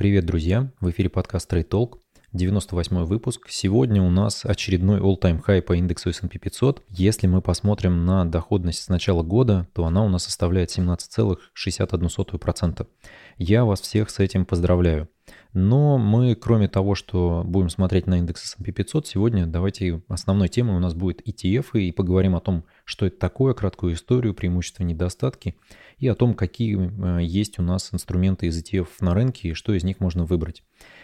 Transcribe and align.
Привет, 0.00 0.24
друзья! 0.24 0.72
В 0.80 0.88
эфире 0.88 1.10
подкаст 1.10 1.52
Trade 1.52 1.68
Talk. 1.68 1.98
98 2.32 3.04
выпуск. 3.04 3.48
Сегодня 3.50 4.00
у 4.00 4.08
нас 4.08 4.46
очередной 4.46 4.98
all-time 4.98 5.44
high 5.46 5.60
по 5.60 5.76
индексу 5.76 6.08
S&P 6.08 6.38
500. 6.38 6.82
Если 6.88 7.26
мы 7.26 7.42
посмотрим 7.42 8.06
на 8.06 8.24
доходность 8.24 8.82
с 8.82 8.88
начала 8.88 9.22
года, 9.22 9.68
то 9.74 9.84
она 9.84 10.02
у 10.02 10.08
нас 10.08 10.24
составляет 10.24 10.70
17,61%. 10.70 12.86
Я 13.36 13.66
вас 13.66 13.82
всех 13.82 14.08
с 14.08 14.20
этим 14.20 14.46
поздравляю. 14.46 15.10
Но 15.52 15.98
мы, 15.98 16.34
кроме 16.34 16.68
того, 16.68 16.94
что 16.94 17.42
будем 17.44 17.68
смотреть 17.68 18.06
на 18.06 18.18
индекс 18.18 18.44
S&P 18.44 18.72
500, 18.72 19.06
сегодня 19.06 19.46
давайте 19.46 20.02
основной 20.08 20.48
темой 20.48 20.76
у 20.76 20.80
нас 20.80 20.94
будет 20.94 21.26
ETF 21.26 21.80
и 21.80 21.92
поговорим 21.92 22.36
о 22.36 22.40
том, 22.40 22.64
что 22.84 23.06
это 23.06 23.18
такое, 23.18 23.54
краткую 23.54 23.94
историю, 23.94 24.34
преимущества, 24.34 24.84
недостатки 24.84 25.56
и 25.98 26.08
о 26.08 26.14
том, 26.14 26.34
какие 26.34 26.78
э, 27.20 27.22
есть 27.22 27.58
у 27.58 27.62
нас 27.62 27.90
инструменты 27.92 28.46
из 28.46 28.58
ETF 28.62 28.88
на 29.00 29.14
рынке 29.14 29.50
и 29.50 29.54
что 29.54 29.74
из 29.74 29.84
них 29.84 30.00
можно 30.00 30.24
выбрать. 30.24 30.62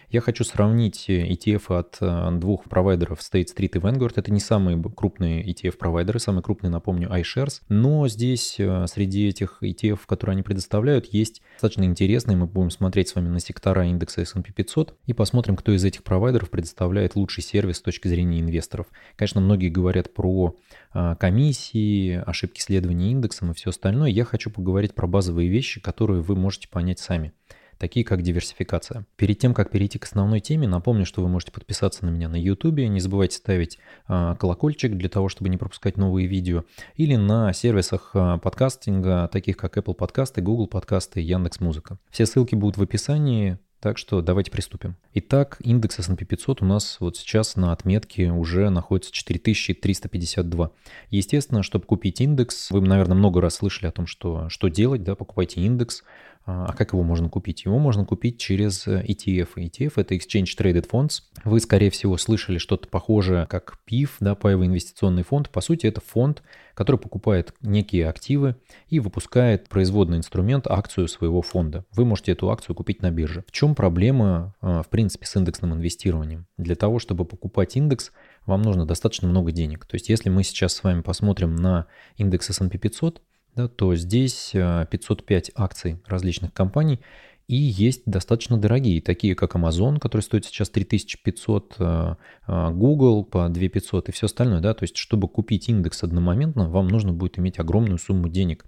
Я 0.09 0.21
хочу 0.21 0.45
сравнить 0.45 1.07
ETF 1.09 1.79
от 1.79 1.97
э, 2.01 2.39
двух 2.39 2.65
провайдеров 2.65 3.19
State 3.19 3.47
Street 3.55 3.73
и 3.75 3.79
Vanguard. 3.79 4.13
Это 4.17 4.33
не 4.33 4.41
самые 4.41 4.81
крупные 4.81 5.45
ETF-провайдеры, 5.45 6.19
самый 6.19 6.43
крупный, 6.43 6.71
напомню, 6.71 7.09
iShares. 7.09 7.61
Но 7.69 8.07
здесь 8.07 8.57
э, 8.59 8.87
среди 8.87 9.29
этих 9.29 9.59
ETF, 9.63 10.01
которые 10.07 10.35
они 10.35 10.43
предоставляют, 10.43 11.07
есть 11.07 11.43
достаточно 11.55 11.85
интересные. 11.85 12.37
Мы 12.37 12.47
будем 12.47 12.71
смотреть 12.71 13.09
с 13.09 13.15
вами 13.17 13.29
на 13.29 13.41
сектора 13.41 13.91
индекса 14.17 14.23
S&P 14.23 14.53
500 14.53 14.95
и 15.07 15.13
посмотрим, 15.13 15.57
кто 15.57 15.73
из 15.73 15.85
этих 15.85 16.03
провайдеров 16.03 16.51
предоставляет 16.51 17.17
лучший 17.17 17.43
сервис 17.43 17.77
с 17.77 17.83
точки 17.83 18.09
зрения 18.09 18.41
инвесторов. 18.41 18.87
Конечно, 19.17 19.41
многие 19.41 19.69
говорят 19.69 20.15
про 20.15 20.57
э, 20.95 21.17
комиссии, 21.19 22.23
ошибки 22.27 22.61
следования 22.61 23.13
индексом 23.13 23.51
и 23.51 23.55
все 23.55 23.71
остальное. 23.71 24.11
Я 24.11 24.25
хочу 24.25 24.51
поговорить 24.51 24.95
про 24.95 25.07
базовые 25.07 25.49
вещи, 25.49 25.81
которые 25.81 26.23
вы 26.23 26.37
можете 26.37 26.69
понять 26.69 26.99
сами 26.99 27.33
такие 27.79 28.05
как 28.05 28.23
диверсификация. 28.23 29.07
Перед 29.17 29.39
тем, 29.39 29.55
как 29.55 29.71
перейти 29.71 29.99
к 29.99 30.05
основной 30.05 30.41
теме, 30.41 30.67
напомню, 30.67 31.05
что 31.05 31.23
вы 31.23 31.29
можете 31.29 31.53
подписаться 31.53 32.05
на 32.05 32.11
меня 32.11 32.29
на 32.29 32.37
YouTube, 32.37 32.79
не 32.79 33.01
забывайте 33.01 33.37
ставить 33.37 33.79
а, 34.07 34.35
колокольчик 34.37 34.97
для 34.97 35.09
того, 35.09 35.29
чтобы 35.29 35.51
не 35.51 35.57
пропускать 35.57 35.97
новые 35.97 36.27
видео, 36.27 36.65
или 36.95 37.17
на 37.17 37.53
сервисах 37.53 38.11
а, 38.15 38.39
подкастинга, 38.39 39.29
таких 39.31 39.57
как 39.57 39.77
Apple 39.77 39.95
подкасты, 39.95 40.41
Google 40.41 40.69
подкасты, 40.69 41.21
Яндекс 41.21 41.61
Музыка. 41.61 41.99
Все 42.11 42.27
ссылки 42.27 42.55
будут 42.55 42.77
в 42.77 42.83
описании, 42.83 43.59
так 43.87 43.99
что 43.99 44.21
давайте 44.21 44.51
приступим. 44.51 44.97
Итак, 45.15 45.59
индекс 45.61 46.01
S&P 46.01 46.25
500 46.25 46.61
у 46.61 46.65
нас 46.65 46.97
вот 46.99 47.17
сейчас 47.17 47.55
на 47.55 47.71
отметке 47.71 48.33
уже 48.33 48.69
находится 48.69 49.13
4352. 49.13 50.73
Естественно, 51.11 51.63
чтобы 51.63 51.85
купить 51.85 52.21
индекс, 52.21 52.73
вы, 52.73 52.81
наверное, 52.81 53.17
много 53.17 53.41
раз 53.41 53.55
слышали 53.55 53.87
о 53.87 53.93
том, 53.93 54.09
что, 54.09 54.49
что 54.49 54.67
делать, 54.67 55.05
да, 55.05 55.15
покупайте 55.15 55.61
индекс, 55.61 56.03
а 56.47 56.73
как 56.73 56.93
его 56.93 57.03
можно 57.03 57.29
купить? 57.29 57.65
Его 57.65 57.79
можно 57.81 58.05
купить 58.05 58.39
через 58.39 58.87
ETF. 58.87 59.49
Э, 59.57 59.63
ETF– 59.63 59.93
это 59.97 60.15
Exchange 60.15 60.57
Traded 60.57 60.89
Funds. 60.89 61.23
Вы, 61.45 61.59
скорее 61.59 61.91
всего, 61.91 62.17
слышали 62.17 62.59
что-то 62.59 62.89
похожее, 62.89 63.47
как 63.47 63.79
PIF, 63.91 64.11
да, 64.21 64.37
паевый 64.37 64.69
инвестиционный 64.69 65.25
фонд. 65.25 65.51
По 65.51 65.61
сути, 65.61 65.87
это 65.87 66.01
фонд, 66.01 66.45
который 66.75 66.99
покупает 66.99 67.53
некие 67.63 68.09
активы 68.09 68.55
и 68.89 69.01
выпускает 69.01 69.69
производный 69.69 70.19
инструмент, 70.19 70.69
акцию 70.69 71.09
своего 71.09 71.43
фонда. 71.43 71.85
Вы 71.93 72.05
можете 72.05 72.31
эту 72.31 72.49
акцию 72.49 72.77
купить 72.77 73.03
на 73.03 73.11
бирже. 73.11 73.43
В 73.49 73.51
чем 73.51 73.75
проблема, 73.75 74.55
э, 74.63 74.83
в 74.85 74.89
принципе, 74.89 75.27
с 75.27 75.35
индексным 75.35 75.75
инвестированием? 75.75 76.47
Для 76.59 76.77
того, 76.77 77.01
чтобы 77.01 77.25
покупать 77.25 77.77
индекс, 77.77 78.13
вам 78.45 78.63
нужно 78.63 78.87
достаточно 78.87 79.27
много 79.27 79.51
денег. 79.51 79.85
То 79.85 79.97
есть, 79.97 80.09
если 80.09 80.31
мы 80.31 80.45
сейчас 80.45 80.75
с 80.75 80.85
вами 80.85 81.01
посмотрим 81.01 81.57
на 81.57 81.87
индекс 82.17 82.51
S&P 82.51 82.79
500, 82.79 83.21
да, 83.57 83.69
то 83.69 83.95
здесь 83.95 84.51
505 84.53 85.49
э, 85.49 85.53
акций 85.57 85.99
различных 86.07 86.53
компаний, 86.53 87.01
и 87.49 87.57
есть 87.57 88.03
достаточно 88.07 88.59
дорогие, 88.59 89.01
такие 89.01 89.37
как 89.37 89.55
Amazon, 89.55 90.01
который 90.01 90.23
стоит 90.23 90.45
сейчас 90.45 90.69
3500, 90.69 91.77
э, 91.79 92.15
э, 92.49 92.71
Google 92.73 93.25
по 93.25 93.49
2500 93.49 94.09
и 94.09 94.13
все 94.13 94.27
остальное. 94.27 94.61
Да? 94.61 94.75
То 94.75 94.83
есть, 94.83 94.97
чтобы 94.97 95.29
купить 95.29 95.69
индекс 95.69 96.03
одномоментно, 96.03 96.69
вам 96.69 96.89
нужно 96.89 97.13
будет 97.13 97.39
иметь 97.39 97.59
огромную 97.61 97.99
сумму 97.99 98.29
денег. 98.29 98.67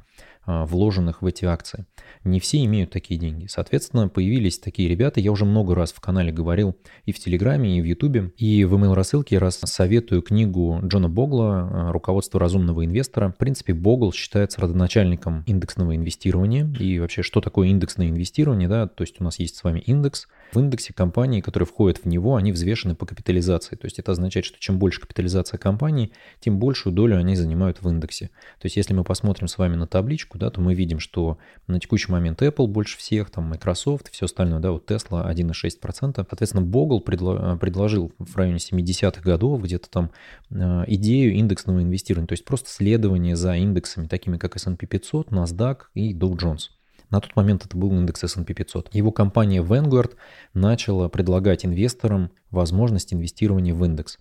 А, 0.50 0.64
вложенных 0.64 1.20
в 1.20 1.26
эти 1.26 1.44
акции. 1.44 1.84
Не 2.24 2.40
все 2.40 2.64
имеют 2.64 2.90
такие 2.90 3.20
деньги. 3.20 3.46
Соответственно, 3.48 4.08
появились 4.08 4.58
такие 4.58 4.88
ребята. 4.88 5.20
Я 5.20 5.30
уже 5.30 5.44
много 5.44 5.74
раз 5.74 5.92
в 5.92 6.00
канале 6.00 6.32
говорил 6.32 6.74
и 7.04 7.12
в 7.12 7.18
Телеграме, 7.18 7.76
и 7.76 7.82
в 7.82 7.84
Ютубе. 7.84 8.32
И 8.38 8.64
в 8.64 8.74
email 8.74 8.94
рассылке 8.94 9.36
раз 9.36 9.60
советую 9.62 10.22
книгу 10.22 10.80
Джона 10.82 11.10
Богла 11.10 11.68
а, 11.70 11.92
«Руководство 11.92 12.40
разумного 12.40 12.82
инвестора». 12.86 13.28
В 13.30 13.36
принципе, 13.36 13.74
Богл 13.74 14.10
считается 14.10 14.62
родоначальником 14.62 15.44
индексного 15.46 15.94
инвестирования. 15.94 16.66
И 16.80 16.98
вообще, 16.98 17.20
что 17.20 17.42
такое 17.42 17.68
индексное 17.68 18.08
инвестирование? 18.08 18.70
Да? 18.70 18.86
То 18.86 19.02
есть 19.02 19.20
у 19.20 19.24
нас 19.24 19.38
есть 19.38 19.56
с 19.56 19.64
вами 19.64 19.80
индекс. 19.80 20.28
В 20.52 20.58
индексе 20.60 20.92
компании, 20.92 21.40
которые 21.40 21.66
входят 21.66 21.98
в 21.98 22.06
него, 22.06 22.36
они 22.36 22.52
взвешены 22.52 22.94
по 22.94 23.06
капитализации. 23.06 23.76
То 23.76 23.86
есть 23.86 23.98
это 23.98 24.12
означает, 24.12 24.44
что 24.44 24.58
чем 24.58 24.78
больше 24.78 25.00
капитализация 25.00 25.58
компании, 25.58 26.12
тем 26.40 26.58
большую 26.58 26.94
долю 26.94 27.18
они 27.18 27.36
занимают 27.36 27.82
в 27.82 27.88
индексе. 27.88 28.26
То 28.58 28.66
есть 28.66 28.76
если 28.76 28.94
мы 28.94 29.04
посмотрим 29.04 29.48
с 29.48 29.58
вами 29.58 29.76
на 29.76 29.86
табличку, 29.86 30.38
да, 30.38 30.50
то 30.50 30.60
мы 30.60 30.74
видим, 30.74 31.00
что 31.00 31.38
на 31.66 31.78
текущий 31.80 32.10
момент 32.10 32.40
Apple 32.42 32.66
больше 32.66 32.98
всех, 32.98 33.30
там 33.30 33.44
Microsoft 33.44 34.10
все 34.10 34.24
остальное, 34.26 34.60
да, 34.60 34.72
вот 34.72 34.90
Tesla 34.90 35.30
1,6%. 35.30 36.14
Соответственно, 36.14 36.64
Bogle 36.64 37.02
предло- 37.04 37.58
предложил 37.58 38.12
в 38.18 38.36
районе 38.36 38.58
70-х 38.58 39.20
годов 39.22 39.62
где-то 39.62 39.90
там 39.90 40.10
э, 40.50 40.84
идею 40.86 41.34
индексного 41.34 41.82
инвестирования, 41.82 42.28
то 42.28 42.32
есть 42.32 42.44
просто 42.44 42.70
следование 42.70 43.36
за 43.36 43.54
индексами, 43.56 44.06
такими 44.06 44.38
как 44.38 44.56
S&P 44.56 44.86
500, 44.86 45.28
NASDAQ 45.28 45.78
и 45.94 46.14
Dow 46.14 46.32
Jones. 46.36 46.77
На 47.10 47.20
тот 47.20 47.34
момент 47.36 47.64
это 47.64 47.76
был 47.76 47.90
индекс 47.92 48.24
S&P 48.24 48.52
500. 48.52 48.94
Его 48.94 49.12
компания 49.12 49.62
Vanguard 49.62 50.14
начала 50.54 51.08
предлагать 51.08 51.64
инвесторам 51.64 52.30
возможность 52.50 53.12
инвестирования 53.12 53.74
в 53.74 53.84
индекс. 53.84 54.18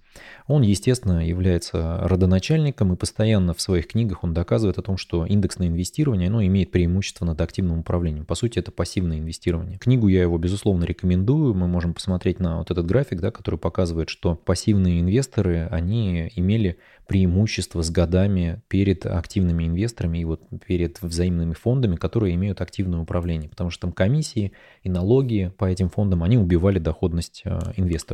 Он, 0.48 0.62
естественно, 0.62 1.26
является 1.26 2.00
родоначальником 2.04 2.94
и 2.94 2.96
постоянно 2.96 3.54
в 3.54 3.62
своих 3.62 3.88
книгах 3.88 4.24
он 4.24 4.34
доказывает 4.34 4.78
о 4.78 4.82
том, 4.82 4.98
что 4.98 5.26
индексное 5.26 5.68
инвестирование 5.68 6.28
оно 6.28 6.44
имеет 6.44 6.72
преимущество 6.72 7.26
над 7.26 7.40
активным 7.42 7.80
управлением. 7.80 8.26
По 8.26 8.36
сути, 8.36 8.60
это 8.60 8.72
пассивное 8.72 9.20
инвестирование. 9.20 9.78
Книгу 9.78 10.08
я 10.08 10.22
его, 10.22 10.38
безусловно, 10.38 10.84
рекомендую. 10.84 11.54
Мы 11.54 11.68
можем 11.68 11.94
посмотреть 11.94 12.40
на 12.40 12.58
вот 12.60 12.72
этот 12.72 12.86
график, 12.86 13.20
да, 13.22 13.32
который 13.32 13.60
показывает, 13.60 14.10
что 14.10 14.36
пассивные 14.36 15.00
инвесторы, 15.00 15.68
они 15.72 16.32
имели 16.36 16.78
преимущество 17.08 17.82
с 17.82 17.90
годами 17.90 18.62
перед 18.68 19.06
активными 19.06 19.66
инвесторами 19.66 20.20
и 20.20 20.26
вот 20.26 20.42
перед 20.66 21.02
взаимными 21.02 21.54
фондами, 21.54 21.96
которые 21.96 22.36
имеют 22.36 22.62
активное 22.62 23.00
управление. 23.00 23.50
Потому 23.50 23.70
что 23.70 23.82
там 23.82 23.94
комиссии 23.94 24.52
и 24.84 24.90
налоги 24.90 25.52
по 25.58 25.66
этим 25.66 25.90
фондам, 25.90 26.24
они 26.24 26.38
убивали 26.38 26.80
доходность 26.80 27.42
э, 27.46 27.60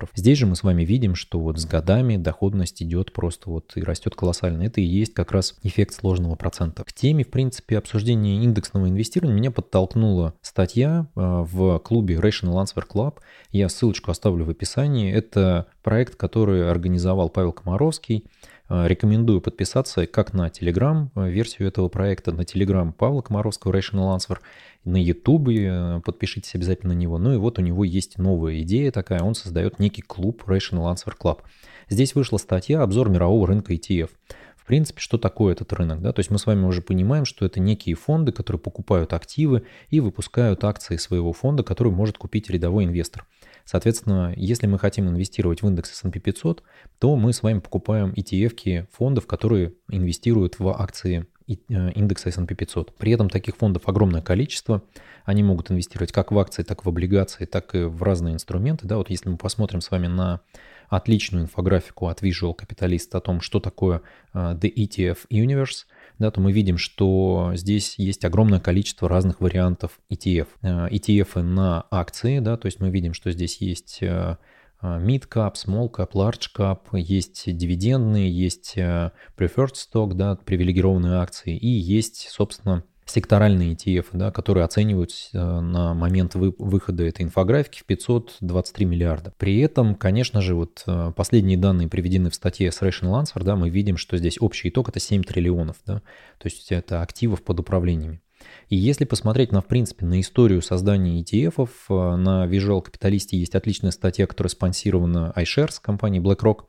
инвесторов. 0.04 0.10
Здесь 0.16 0.38
же 0.38 0.46
мы 0.46 0.56
с 0.56 0.64
вами 0.64 0.84
видим, 0.84 1.16
что 1.16 1.40
вот 1.40 1.60
с 1.60 1.66
годами 1.66 2.18
доходность 2.18 2.82
идет 2.82 3.14
просто 3.14 3.50
вот 3.50 3.74
и 3.76 3.82
растет 3.82 4.16
колоссально. 4.16 4.64
Это 4.64 4.82
и 4.82 4.84
есть 4.84 5.14
как 5.14 5.32
раз 5.32 5.56
эффект 5.64 5.94
сложного 5.94 6.36
процента. 6.36 6.84
К 6.84 6.94
теме, 6.94 7.24
в 7.24 7.30
принципе, 7.30 7.78
обсуждения 7.78 8.44
индексного 8.44 8.90
инвестирования 8.90 9.36
меня 9.36 9.52
подтолкнула 9.52 10.34
статья 10.42 11.08
э, 11.16 11.20
в 11.20 11.80
клубе 11.80 12.16
Rational 12.16 12.64
Answer 12.64 12.84
Club. 12.88 13.16
Я 13.52 13.70
ссылочку 13.70 14.12
оставлю 14.12 14.46
в 14.46 14.50
описании. 14.50 15.12
Это 15.12 15.68
проект, 15.82 16.16
который 16.16 16.70
организовал 16.70 17.30
Павел 17.30 17.54
Комаровский. 17.54 18.26
Э, 18.74 18.88
рекомендую 18.88 19.40
подписаться 19.40 20.08
как 20.08 20.34
на 20.34 20.48
Telegram 20.48 21.10
э, 21.16 21.30
версию 21.30 21.68
этого 21.68 21.90
проекта, 21.90 22.32
на 22.32 22.42
Telegram 22.42 22.92
Павла 22.92 23.22
Комаровского 23.22 23.72
Rational 23.72 24.18
Answer, 24.18 24.40
на 24.84 24.98
YouTube 24.98 25.50
э, 25.50 26.02
подпишитесь 26.04 26.56
обязательно 26.56 26.96
на 26.96 26.98
него. 26.98 27.20
Ну 27.20 27.36
и 27.36 27.38
вот 27.38 27.60
у 27.60 27.62
него 27.62 27.84
есть 27.84 28.18
новая 28.18 28.60
идея 28.62 28.92
такая, 28.92 29.22
он 29.22 29.36
создает 29.36 29.78
некий 29.78 30.02
клуб 30.02 30.44
Rational 30.48 30.92
Answer 30.92 31.14
Club. 31.22 31.42
Здесь 31.88 32.16
вышла 32.16 32.38
статья 32.38 32.82
«Обзор 32.82 33.10
мирового 33.10 33.46
рынка 33.46 33.74
ETF». 33.74 34.10
В 34.58 34.66
принципе, 34.66 35.02
что 35.02 35.20
такое 35.20 35.54
этот 35.54 35.72
рынок? 35.74 36.02
Да? 36.02 36.12
То 36.12 36.22
есть 36.22 36.32
мы 36.32 36.40
с 36.40 36.48
вами 36.48 36.66
уже 36.66 36.82
понимаем, 36.82 37.26
что 37.26 37.46
это 37.46 37.60
некие 37.60 37.96
фонды, 37.96 38.32
которые 38.32 38.60
покупают 38.60 39.14
активы 39.14 39.66
и 39.90 40.00
выпускают 40.00 40.64
акции 40.64 40.96
своего 40.96 41.32
фонда, 41.32 41.62
который 41.62 41.92
может 41.92 42.18
купить 42.18 42.50
рядовой 42.50 42.86
инвестор. 42.86 43.28
Соответственно, 43.66 44.34
если 44.36 44.68
мы 44.68 44.78
хотим 44.78 45.10
инвестировать 45.10 45.62
в 45.62 45.68
индекс 45.68 45.92
S&P 45.92 46.20
500, 46.20 46.64
то 47.00 47.16
мы 47.16 47.34
с 47.34 47.44
вами 47.44 47.60
покупаем 47.60 48.12
ETF 48.12 48.88
фондов, 48.92 49.26
которые 49.28 49.74
инвестируют 49.90 50.60
в 50.60 50.68
акции 50.70 51.26
э, 51.48 51.54
индекса 51.94 52.30
S&P 52.30 52.56
500. 52.56 52.96
При 52.98 53.14
этом 53.14 53.30
таких 53.30 53.56
фондов 53.58 53.88
огромное 53.88 54.22
количество. 54.22 54.84
Они 55.26 55.44
могут 55.44 55.72
инвестировать 55.72 56.12
как 56.12 56.32
в 56.32 56.40
акции, 56.40 56.64
так 56.64 56.82
и 56.82 56.84
в 56.84 56.88
облигации, 56.88 57.46
так 57.46 57.74
и 57.76 57.84
в 57.84 58.04
разные 58.04 58.34
инструменты. 58.34 58.86
Да, 58.88 58.98
вот 58.98 59.10
если 59.10 59.30
мы 59.30 59.38
посмотрим 59.38 59.82
с 59.82 59.90
вами 59.92 60.08
на 60.08 60.42
отличную 60.90 61.46
инфографику 61.46 62.08
от 62.08 62.22
Visual 62.22 62.56
Capitalist 62.56 63.10
о 63.14 63.22
том, 63.22 63.42
что 63.42 63.60
такое 63.60 64.02
э, 64.34 64.58
The 64.60 64.74
ETF 64.74 65.20
Universe, 65.32 65.86
да, 66.24 66.32
то 66.32 66.40
мы 66.40 66.54
видим, 66.54 66.78
что 66.78 67.52
здесь 67.54 67.96
есть 67.98 68.24
огромное 68.24 68.62
количество 68.62 69.10
разных 69.10 69.42
вариантов 69.42 70.00
ETF. 70.10 70.48
Э, 70.62 70.88
ETF 70.88 71.42
на 71.42 71.86
акции, 71.92 72.40
да, 72.40 72.56
то 72.56 72.68
есть 72.68 72.80
мы 72.80 72.92
видим, 72.92 73.14
что 73.14 73.30
здесь 73.32 73.58
есть 73.58 73.98
э, 74.02 74.38
mid 74.82 75.28
cap, 75.28 75.56
small 75.56 75.92
cap, 75.92 76.12
large 76.14 76.48
cap, 76.58 76.80
есть 76.94 77.54
дивидендные, 77.58 78.32
есть 78.32 78.78
preferred 78.78 79.74
stock, 79.74 80.14
да, 80.14 80.38
привилегированные 80.38 81.16
акции, 81.16 81.58
и 81.58 81.68
есть, 81.68 82.30
собственно, 82.30 82.86
секторальные 83.06 83.74
ETF, 83.74 84.08
да, 84.14 84.32
которые 84.32 84.66
оцениваются 84.66 85.30
э, 85.34 85.60
на 85.60 85.94
момент 85.94 86.36
вы, 86.36 86.54
выхода 86.58 87.04
этой 87.04 87.24
инфографики 87.24 87.80
в 87.80 87.86
523 87.86 88.86
миллиарда. 88.86 89.34
При 89.38 89.60
этом, 89.60 89.96
конечно 89.96 90.42
же, 90.42 90.56
вот 90.56 90.84
э, 90.88 91.12
последние 91.16 91.58
данные 91.58 91.88
приведены 91.88 92.30
в 92.30 92.36
статье 92.36 92.72
с 92.72 92.82
Rational 92.82 93.22
Answer, 93.22 93.44
да, 93.44 93.56
мы 93.56 93.70
видим, 93.70 93.98
что 93.98 94.18
здесь 94.18 94.38
общий 94.40 94.70
итог 94.70 94.90
это 94.90 95.00
7 95.00 95.24
триллионов, 95.24 95.78
да, 95.86 95.96
то 96.38 96.46
есть 96.46 96.72
это 96.72 97.02
активов 97.02 97.44
под 97.44 97.60
управлениями. 97.60 98.22
И 98.70 98.76
если 98.76 99.06
посмотреть 99.06 99.52
на, 99.52 99.62
в 99.62 99.68
принципе, 99.68 100.06
на 100.06 100.20
историю 100.20 100.62
создания 100.62 101.22
ETF, 101.22 101.68
э, 101.90 102.16
на 102.16 102.46
Visual 102.46 102.84
Capitalist 102.86 103.30
есть 103.32 103.56
отличная 103.56 103.92
статья, 103.92 104.28
которая 104.28 104.50
спонсирована 104.50 105.34
iShares 105.36 105.76
компанией 105.82 106.24
BlackRock– 106.24 106.62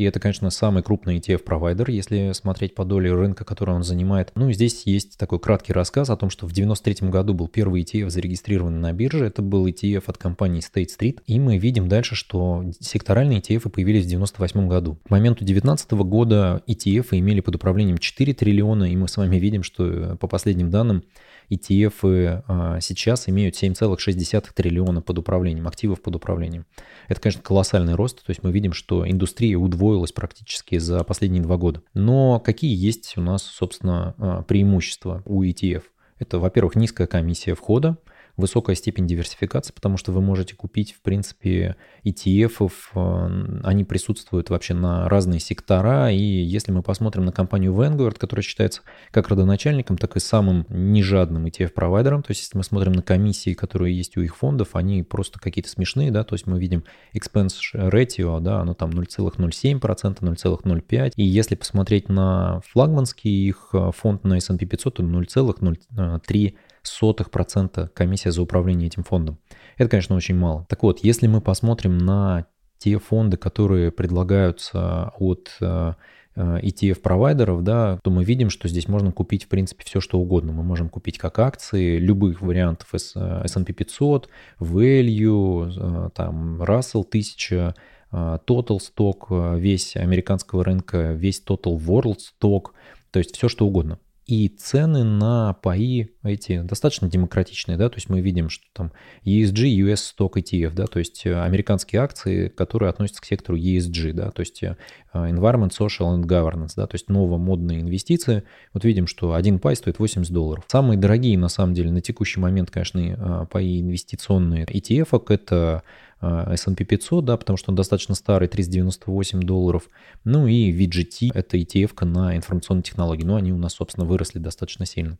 и 0.00 0.04
это, 0.04 0.18
конечно, 0.18 0.48
самый 0.48 0.82
крупный 0.82 1.18
ETF-провайдер, 1.18 1.90
если 1.90 2.32
смотреть 2.32 2.74
по 2.74 2.86
доле 2.86 3.12
рынка, 3.12 3.44
который 3.44 3.74
он 3.74 3.82
занимает. 3.82 4.32
Ну 4.34 4.48
и 4.48 4.54
здесь 4.54 4.84
есть 4.86 5.18
такой 5.18 5.38
краткий 5.38 5.74
рассказ 5.74 6.08
о 6.08 6.16
том, 6.16 6.30
что 6.30 6.46
в 6.46 6.52
93 6.52 7.10
году 7.10 7.34
был 7.34 7.48
первый 7.48 7.82
ETF 7.82 8.08
зарегистрированный 8.08 8.78
на 8.78 8.94
бирже. 8.94 9.26
Это 9.26 9.42
был 9.42 9.66
ETF 9.66 10.04
от 10.06 10.16
компании 10.16 10.62
State 10.62 10.88
Street. 10.98 11.18
И 11.26 11.38
мы 11.38 11.58
видим 11.58 11.86
дальше, 11.86 12.14
что 12.14 12.64
секторальные 12.80 13.40
ETF 13.40 13.68
появились 13.68 14.06
в 14.06 14.08
98 14.08 14.68
году. 14.68 14.96
К 15.06 15.10
моменту 15.10 15.44
2019 15.44 15.90
года 15.92 16.62
ETF 16.66 17.08
имели 17.10 17.40
под 17.40 17.56
управлением 17.56 17.98
4 17.98 18.32
триллиона, 18.32 18.84
и 18.84 18.96
мы 18.96 19.06
с 19.06 19.18
вами 19.18 19.36
видим, 19.36 19.62
что 19.62 19.86
э, 19.86 20.16
по 20.16 20.28
последним 20.28 20.70
данным 20.70 21.04
ETF 21.50 22.44
а, 22.46 22.80
сейчас 22.80 23.28
имеют 23.28 23.54
7,6 23.60 24.46
триллиона 24.54 25.02
под 25.02 25.18
управлением, 25.18 25.66
активов 25.66 26.02
под 26.02 26.16
управлением. 26.16 26.66
Это, 27.08 27.20
конечно, 27.20 27.42
колоссальный 27.42 27.94
рост, 27.94 28.24
то 28.24 28.30
есть 28.30 28.42
мы 28.42 28.52
видим, 28.52 28.72
что 28.72 29.08
индустрия 29.08 29.56
удвоилась 29.56 30.12
практически 30.12 30.78
за 30.78 31.02
последние 31.04 31.42
два 31.42 31.56
года. 31.56 31.82
Но 31.94 32.40
какие 32.40 32.74
есть 32.74 33.14
у 33.16 33.20
нас, 33.20 33.42
собственно, 33.42 34.14
а, 34.18 34.42
преимущества 34.42 35.22
у 35.26 35.42
ETF? 35.42 35.82
Это, 36.18 36.38
во-первых, 36.38 36.76
низкая 36.76 37.06
комиссия 37.06 37.54
входа, 37.54 37.96
высокая 38.36 38.76
степень 38.76 39.06
диверсификации, 39.06 39.72
потому 39.72 39.96
что 39.96 40.12
вы 40.12 40.20
можете 40.20 40.54
купить, 40.54 40.92
в 40.92 41.02
принципе, 41.02 41.76
ETF, 42.04 42.70
э, 42.94 43.60
они 43.64 43.84
присутствуют 43.84 44.50
вообще 44.50 44.74
на 44.74 45.08
разные 45.08 45.40
сектора, 45.40 46.10
и 46.10 46.22
если 46.22 46.72
мы 46.72 46.82
посмотрим 46.82 47.24
на 47.24 47.32
компанию 47.32 47.72
Vanguard, 47.72 48.18
которая 48.18 48.42
считается 48.42 48.82
как 49.10 49.28
родоначальником, 49.28 49.96
так 49.96 50.16
и 50.16 50.20
самым 50.20 50.66
нежадным 50.68 51.46
ETF-провайдером, 51.46 52.22
то 52.22 52.30
есть 52.30 52.42
если 52.42 52.56
мы 52.56 52.64
смотрим 52.64 52.92
на 52.92 53.02
комиссии, 53.02 53.54
которые 53.54 53.96
есть 53.96 54.16
у 54.16 54.20
их 54.20 54.36
фондов, 54.36 54.76
они 54.76 55.02
просто 55.02 55.38
какие-то 55.38 55.70
смешные, 55.70 56.10
да, 56.10 56.24
то 56.24 56.34
есть 56.34 56.46
мы 56.46 56.58
видим 56.58 56.84
expense 57.14 57.54
ratio, 57.74 58.40
да, 58.40 58.60
оно 58.60 58.74
там 58.74 58.90
0,07%, 58.90 59.80
0,05%, 59.80 61.12
и 61.16 61.24
если 61.24 61.54
посмотреть 61.54 62.08
на 62.08 62.60
флагманский 62.68 63.48
их 63.48 63.70
э, 63.72 63.90
фонд 63.96 64.24
на 64.24 64.36
S&P 64.38 64.66
500, 64.66 64.94
то 64.94 65.02
0,03% 65.02 66.54
сотых 66.82 67.30
процента 67.30 67.90
комиссия 67.94 68.32
за 68.32 68.42
управление 68.42 68.88
этим 68.88 69.02
фондом. 69.02 69.38
Это, 69.76 69.90
конечно, 69.90 70.16
очень 70.16 70.36
мало. 70.36 70.66
Так 70.68 70.82
вот, 70.82 71.00
если 71.02 71.26
мы 71.26 71.40
посмотрим 71.40 71.98
на 71.98 72.46
те 72.80 72.98
фонды, 72.98 73.36
которые 73.36 73.92
предлагаются 73.92 75.12
от 75.18 75.50
э, 75.60 75.92
э, 76.34 76.60
ETF-провайдеров, 76.62 77.62
да, 77.62 77.98
то 78.02 78.10
мы 78.10 78.24
видим, 78.24 78.48
что 78.48 78.68
здесь 78.68 78.88
можно 78.88 79.12
купить, 79.12 79.44
в 79.44 79.48
принципе, 79.48 79.84
все, 79.84 80.00
что 80.00 80.18
угодно. 80.18 80.52
Мы 80.52 80.62
можем 80.62 80.88
купить 80.88 81.18
как 81.18 81.38
акции 81.38 81.98
любых 81.98 82.40
вариантов 82.40 82.88
S&P 82.94 83.72
500, 83.72 84.30
Value, 84.58 85.72
э, 85.76 86.10
там, 86.14 86.62
Russell 86.62 87.04
1000, 87.04 87.74
Total 88.12 88.80
Stock, 88.80 89.56
весь 89.56 89.94
американского 89.94 90.64
рынка, 90.64 91.12
весь 91.12 91.44
Total 91.46 91.76
World 91.76 92.18
Stock, 92.18 92.70
то 93.12 93.20
есть 93.20 93.36
все, 93.36 93.48
что 93.48 93.68
угодно. 93.68 94.00
И 94.26 94.48
цены 94.48 95.02
на 95.02 95.54
паи 95.54 96.10
эти 96.22 96.60
достаточно 96.60 97.08
демократичные, 97.08 97.76
да, 97.76 97.88
то 97.88 97.96
есть 97.96 98.08
мы 98.08 98.20
видим, 98.20 98.48
что 98.48 98.64
там 98.72 98.92
ESG, 99.24 99.64
US 99.80 100.14
Stock 100.16 100.34
ETF, 100.34 100.72
да, 100.74 100.86
то 100.86 100.98
есть 100.98 101.26
э, 101.26 101.34
американские 101.34 102.00
акции, 102.00 102.48
которые 102.48 102.90
относятся 102.90 103.22
к 103.22 103.24
сектору 103.24 103.58
ESG, 103.58 104.12
да, 104.12 104.30
то 104.30 104.40
есть 104.40 104.62
э, 104.62 104.76
Environment, 105.12 105.70
Social 105.70 106.14
and 106.14 106.24
Governance, 106.24 106.72
да, 106.76 106.86
то 106.86 106.94
есть 106.94 107.08
новомодные 107.08 107.80
инвестиции. 107.80 108.44
Вот 108.72 108.84
видим, 108.84 109.06
что 109.06 109.34
один 109.34 109.58
пай 109.58 109.74
стоит 109.74 109.98
80 109.98 110.32
долларов. 110.32 110.64
Самые 110.68 110.98
дорогие, 110.98 111.36
на 111.36 111.48
самом 111.48 111.74
деле, 111.74 111.90
на 111.90 112.00
текущий 112.00 112.38
момент, 112.38 112.70
конечно, 112.70 113.00
э, 113.00 113.46
паи 113.50 113.80
инвестиционные 113.80 114.64
ETF, 114.64 115.24
это 115.28 115.82
S&P 116.20 116.84
500, 116.84 117.24
да, 117.24 117.36
потому 117.36 117.56
что 117.56 117.70
он 117.70 117.76
достаточно 117.76 118.14
старый, 118.14 118.48
398 118.48 119.40
долларов. 119.40 119.88
Ну 120.24 120.46
и 120.46 120.72
VGT, 120.72 121.30
это 121.34 121.56
ETF 121.56 122.04
на 122.04 122.36
информационные 122.36 122.82
технологии, 122.82 123.24
но 123.24 123.36
они 123.36 123.52
у 123.52 123.58
нас, 123.58 123.74
собственно, 123.74 124.06
выросли 124.06 124.38
достаточно 124.38 124.86
сильно. 124.86 125.18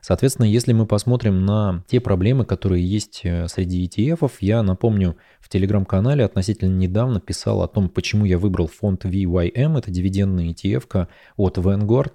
Соответственно, 0.00 0.46
если 0.46 0.72
мы 0.72 0.86
посмотрим 0.86 1.44
на 1.44 1.82
те 1.88 2.00
проблемы, 2.00 2.44
которые 2.44 2.86
есть 2.86 3.22
э, 3.24 3.48
среди 3.48 3.84
ETF, 3.86 4.34
я 4.38 4.62
напомню, 4.62 5.16
в 5.40 5.48
телеграм-канале 5.48 6.24
относительно 6.24 6.76
недавно 6.76 7.18
писал 7.18 7.62
о 7.62 7.66
том, 7.66 7.88
почему 7.88 8.24
я 8.24 8.38
выбрал 8.38 8.68
фонд 8.68 9.04
VYM, 9.04 9.76
это 9.76 9.90
дивидендная 9.90 10.50
ETF 10.50 11.08
от 11.36 11.58
Vanguard. 11.58 12.14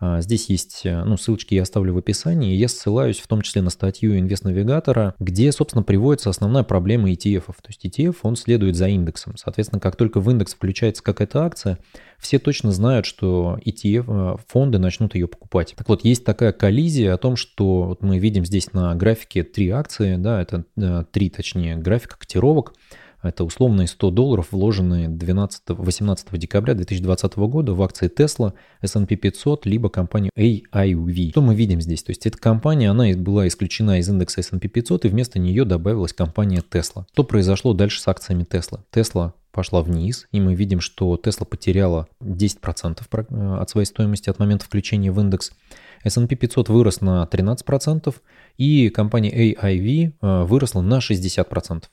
А, 0.00 0.20
здесь 0.20 0.48
есть, 0.48 0.82
э, 0.84 1.04
ну, 1.04 1.16
ссылочки 1.16 1.54
я 1.54 1.62
оставлю 1.62 1.94
в 1.94 1.98
описании. 1.98 2.54
Я 2.54 2.68
ссылаюсь 2.68 3.18
в 3.18 3.26
том 3.26 3.42
числе 3.42 3.62
на 3.62 3.70
статью 3.70 4.18
инвест-навигатора, 4.18 5.14
где, 5.18 5.50
собственно, 5.50 5.82
приводится 5.82 6.30
основная 6.30 6.62
проблема 6.62 7.10
ETF. 7.10 7.46
-ов. 7.48 7.56
То 7.62 7.68
есть 7.68 7.84
ETF, 7.84 8.16
он 8.22 8.36
следует 8.36 8.76
за 8.76 8.88
индексом. 8.88 9.36
Соответственно, 9.36 9.80
как 9.80 9.96
только 9.96 10.20
в 10.20 10.30
индекс 10.30 10.54
включается 10.54 11.02
какая-то 11.02 11.42
акция, 11.42 11.78
все 12.18 12.38
точно 12.38 12.70
знают, 12.70 13.06
что 13.06 13.58
ETF, 13.64 14.04
э, 14.08 14.36
фонды 14.46 14.78
начнут 14.78 15.14
ее 15.14 15.26
покупать. 15.26 15.74
Так 15.76 15.88
вот, 15.88 16.04
есть 16.04 16.24
такая 16.24 16.52
коллизия 16.52 17.12
о 17.12 17.18
том, 17.18 17.34
что 17.36 17.84
вот 17.84 18.02
мы 18.02 18.18
видим 18.18 18.44
здесь 18.44 18.72
на 18.72 18.94
графике 18.94 19.42
три 19.42 19.68
акции, 19.70 20.16
да, 20.16 20.40
это 20.40 20.64
э, 20.76 21.04
три, 21.10 21.30
точнее, 21.30 21.76
графика 21.76 22.16
котировок, 22.18 22.74
это 23.22 23.44
условные 23.44 23.88
100 23.88 24.10
долларов, 24.10 24.48
вложенные 24.52 25.08
12, 25.08 25.62
18 25.68 26.38
декабря 26.38 26.74
2020 26.74 27.36
года 27.36 27.74
в 27.74 27.82
акции 27.82 28.08
Tesla, 28.08 28.52
S&P 28.80 29.16
500, 29.16 29.66
либо 29.66 29.88
компанию 29.88 30.30
AIV. 30.36 31.30
Что 31.30 31.42
мы 31.42 31.54
видим 31.54 31.80
здесь? 31.80 32.02
То 32.02 32.10
есть 32.10 32.26
эта 32.26 32.38
компания, 32.38 32.90
она 32.90 33.12
была 33.16 33.48
исключена 33.48 33.98
из 33.98 34.08
индекса 34.08 34.40
S&P 34.40 34.68
500, 34.68 35.04
и 35.04 35.08
вместо 35.08 35.38
нее 35.38 35.64
добавилась 35.64 36.12
компания 36.12 36.62
Tesla. 36.70 37.06
Что 37.12 37.24
произошло 37.24 37.74
дальше 37.74 38.00
с 38.00 38.06
акциями 38.06 38.44
Tesla? 38.44 38.80
Tesla 38.92 39.32
пошла 39.50 39.82
вниз, 39.82 40.28
и 40.30 40.40
мы 40.40 40.54
видим, 40.54 40.80
что 40.80 41.16
Tesla 41.16 41.44
потеряла 41.44 42.06
10% 42.22 43.02
э, 43.10 43.60
от 43.60 43.70
своей 43.70 43.86
стоимости 43.86 44.30
от 44.30 44.38
момента 44.38 44.64
включения 44.64 45.10
в 45.10 45.20
индекс. 45.20 45.50
S&P 46.04 46.36
500 46.36 46.68
вырос 46.68 47.00
на 47.00 47.28
13%, 47.28 48.14
и 48.56 48.88
компания 48.90 49.54
AIV 49.54 50.12
э, 50.20 50.44
выросла 50.44 50.82
на 50.82 50.98
60%. 50.98 51.84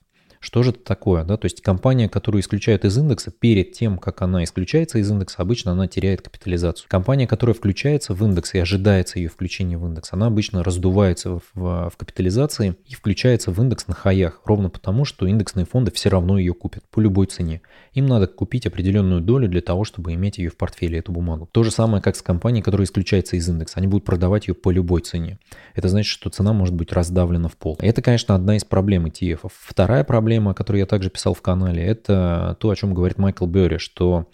Что 0.45 0.61
же 0.61 0.69
это 0.69 0.79
такое? 0.79 1.23
Да? 1.23 1.37
То 1.37 1.45
есть 1.45 1.61
компания, 1.61 2.07
которую 2.07 2.39
исключают 2.39 2.85
из 2.85 2.95
индекса, 2.95 3.31
перед 3.31 3.71
тем, 3.71 3.97
как 3.97 4.21
она 4.21 4.43
исключается 4.43 4.99
из 4.99 5.09
индекса, 5.09 5.41
обычно 5.41 5.71
она 5.71 5.87
теряет 5.87 6.21
капитализацию. 6.21 6.87
Компания, 6.87 7.25
которая 7.25 7.55
включается 7.55 8.13
в 8.13 8.23
индекс 8.23 8.53
и 8.53 8.59
ожидается 8.59 9.17
ее 9.17 9.27
включения 9.27 9.75
в 9.75 9.87
индекс, 9.87 10.13
она 10.13 10.27
обычно 10.27 10.63
раздувается 10.63 11.39
в, 11.39 11.41
в, 11.55 11.89
в 11.89 11.97
капитализации 11.97 12.75
и 12.85 12.93
включается 12.93 13.49
в 13.49 13.59
индекс 13.59 13.87
на 13.87 13.95
хаях, 13.95 14.41
ровно 14.45 14.69
потому, 14.69 15.03
что 15.03 15.25
индексные 15.25 15.65
фонды 15.65 15.89
все 15.89 16.09
равно 16.09 16.37
ее 16.37 16.53
купят 16.53 16.83
по 16.91 16.99
любой 16.99 17.25
цене. 17.25 17.61
Им 17.93 18.05
надо 18.05 18.27
купить 18.27 18.67
определенную 18.67 19.21
долю 19.21 19.47
для 19.47 19.61
того, 19.61 19.83
чтобы 19.83 20.13
иметь 20.13 20.37
ее 20.37 20.51
в 20.51 20.57
портфеле, 20.57 20.99
эту 20.99 21.11
бумагу. 21.11 21.49
То 21.51 21.63
же 21.63 21.71
самое, 21.71 22.03
как 22.03 22.15
с 22.15 22.21
компанией, 22.21 22.61
которая 22.61 22.85
исключается 22.85 23.35
из 23.35 23.49
индекса. 23.49 23.77
Они 23.77 23.87
будут 23.87 24.05
продавать 24.05 24.47
ее 24.47 24.53
по 24.53 24.69
любой 24.69 25.01
цене. 25.01 25.39
Это 25.73 25.89
значит, 25.89 26.11
что 26.11 26.29
цена 26.29 26.53
может 26.53 26.75
быть 26.75 26.91
раздавлена 26.91 27.49
в 27.49 27.55
пол. 27.57 27.79
Это, 27.81 28.03
конечно, 28.03 28.35
одна 28.35 28.57
из 28.57 28.63
проблем 28.63 29.07
ETF. 29.07 29.49
Вторая 29.49 30.03
проблема 30.03 30.34
проблема, 30.35 30.51
о 30.51 30.53
которой 30.53 30.79
я 30.79 30.85
также 30.85 31.09
писал 31.09 31.33
в 31.33 31.41
канале, 31.41 31.81
это 31.81 32.57
то, 32.59 32.69
о 32.69 32.75
чем 32.75 32.93
говорит 32.93 33.17
Майкл 33.17 33.45
Берри, 33.45 33.77
что 33.77 34.27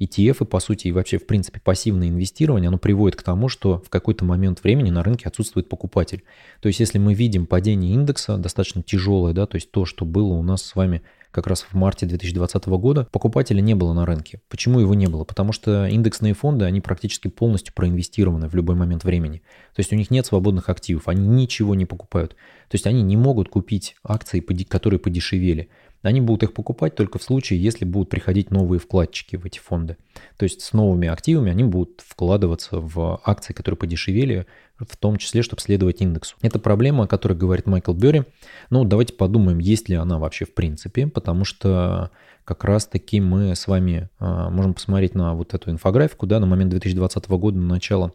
ETF, 0.00 0.44
по 0.44 0.60
сути, 0.60 0.86
и 0.86 0.92
вообще, 0.92 1.18
в 1.18 1.26
принципе, 1.26 1.60
пассивное 1.60 2.08
инвестирование, 2.08 2.68
оно 2.68 2.78
приводит 2.78 3.16
к 3.16 3.24
тому, 3.24 3.48
что 3.48 3.82
в 3.84 3.90
какой-то 3.90 4.24
момент 4.24 4.62
времени 4.62 4.90
на 4.90 5.02
рынке 5.02 5.26
отсутствует 5.26 5.68
покупатель. 5.68 6.22
То 6.60 6.68
есть, 6.68 6.78
если 6.78 6.98
мы 6.98 7.14
видим 7.14 7.46
падение 7.46 7.92
индекса, 7.92 8.36
достаточно 8.36 8.84
тяжелое, 8.84 9.32
да, 9.32 9.46
то 9.46 9.56
есть 9.56 9.72
то, 9.72 9.84
что 9.84 10.04
было 10.04 10.34
у 10.34 10.44
нас 10.44 10.62
с 10.62 10.76
вами 10.76 11.02
как 11.38 11.46
раз 11.46 11.62
в 11.62 11.74
марте 11.74 12.04
2020 12.04 12.66
года, 12.66 13.08
покупателя 13.12 13.60
не 13.60 13.74
было 13.74 13.92
на 13.92 14.04
рынке. 14.04 14.40
Почему 14.48 14.80
его 14.80 14.94
не 14.94 15.06
было? 15.06 15.22
Потому 15.22 15.52
что 15.52 15.86
индексные 15.86 16.34
фонды, 16.34 16.64
они 16.64 16.80
практически 16.80 17.28
полностью 17.28 17.72
проинвестированы 17.74 18.48
в 18.48 18.54
любой 18.54 18.74
момент 18.74 19.04
времени. 19.04 19.38
То 19.74 19.80
есть 19.80 19.92
у 19.92 19.96
них 19.96 20.10
нет 20.10 20.26
свободных 20.26 20.68
активов, 20.68 21.06
они 21.06 21.28
ничего 21.28 21.76
не 21.76 21.86
покупают. 21.86 22.32
То 22.68 22.74
есть 22.74 22.86
они 22.88 23.02
не 23.02 23.16
могут 23.16 23.48
купить 23.48 23.94
акции, 24.02 24.40
которые 24.40 24.98
подешевели. 24.98 25.68
Они 26.02 26.20
будут 26.20 26.44
их 26.44 26.52
покупать 26.52 26.94
только 26.94 27.18
в 27.18 27.22
случае, 27.22 27.62
если 27.62 27.84
будут 27.84 28.08
приходить 28.08 28.50
новые 28.50 28.78
вкладчики 28.78 29.36
в 29.36 29.44
эти 29.44 29.58
фонды. 29.58 29.96
То 30.36 30.44
есть 30.44 30.60
с 30.60 30.72
новыми 30.72 31.08
активами 31.08 31.50
они 31.50 31.64
будут 31.64 32.02
вкладываться 32.06 32.80
в 32.80 33.20
акции, 33.24 33.52
которые 33.52 33.76
подешевели, 33.76 34.46
в 34.78 34.96
том 34.96 35.16
числе, 35.16 35.42
чтобы 35.42 35.60
следовать 35.60 36.00
индексу. 36.00 36.36
Это 36.40 36.58
проблема, 36.58 37.04
о 37.04 37.08
которой 37.08 37.36
говорит 37.36 37.66
Майкл 37.66 37.92
Берри. 37.92 38.22
Ну, 38.70 38.84
давайте 38.84 39.14
подумаем, 39.14 39.58
есть 39.58 39.88
ли 39.88 39.96
она 39.96 40.18
вообще 40.18 40.44
в 40.44 40.54
принципе, 40.54 41.08
потому 41.08 41.44
что 41.44 42.10
как 42.44 42.64
раз-таки 42.64 43.20
мы 43.20 43.54
с 43.56 43.66
вами 43.66 44.08
а, 44.20 44.50
можем 44.50 44.74
посмотреть 44.74 45.14
на 45.14 45.34
вот 45.34 45.52
эту 45.52 45.70
инфографику, 45.70 46.26
да, 46.26 46.38
на 46.38 46.46
момент 46.46 46.70
2020 46.70 47.28
года, 47.28 47.58
на 47.58 47.66
начало 47.66 48.12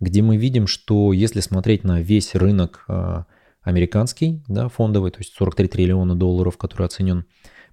где 0.00 0.22
мы 0.22 0.36
видим, 0.36 0.66
что 0.66 1.12
если 1.12 1.40
смотреть 1.40 1.84
на 1.84 2.00
весь 2.00 2.34
рынок 2.34 2.84
а, 2.88 3.24
американский, 3.62 4.42
да, 4.48 4.68
фондовый, 4.68 5.10
то 5.10 5.18
есть 5.18 5.34
43 5.34 5.68
триллиона 5.68 6.14
долларов, 6.14 6.56
который 6.56 6.86
оценен, 6.86 7.24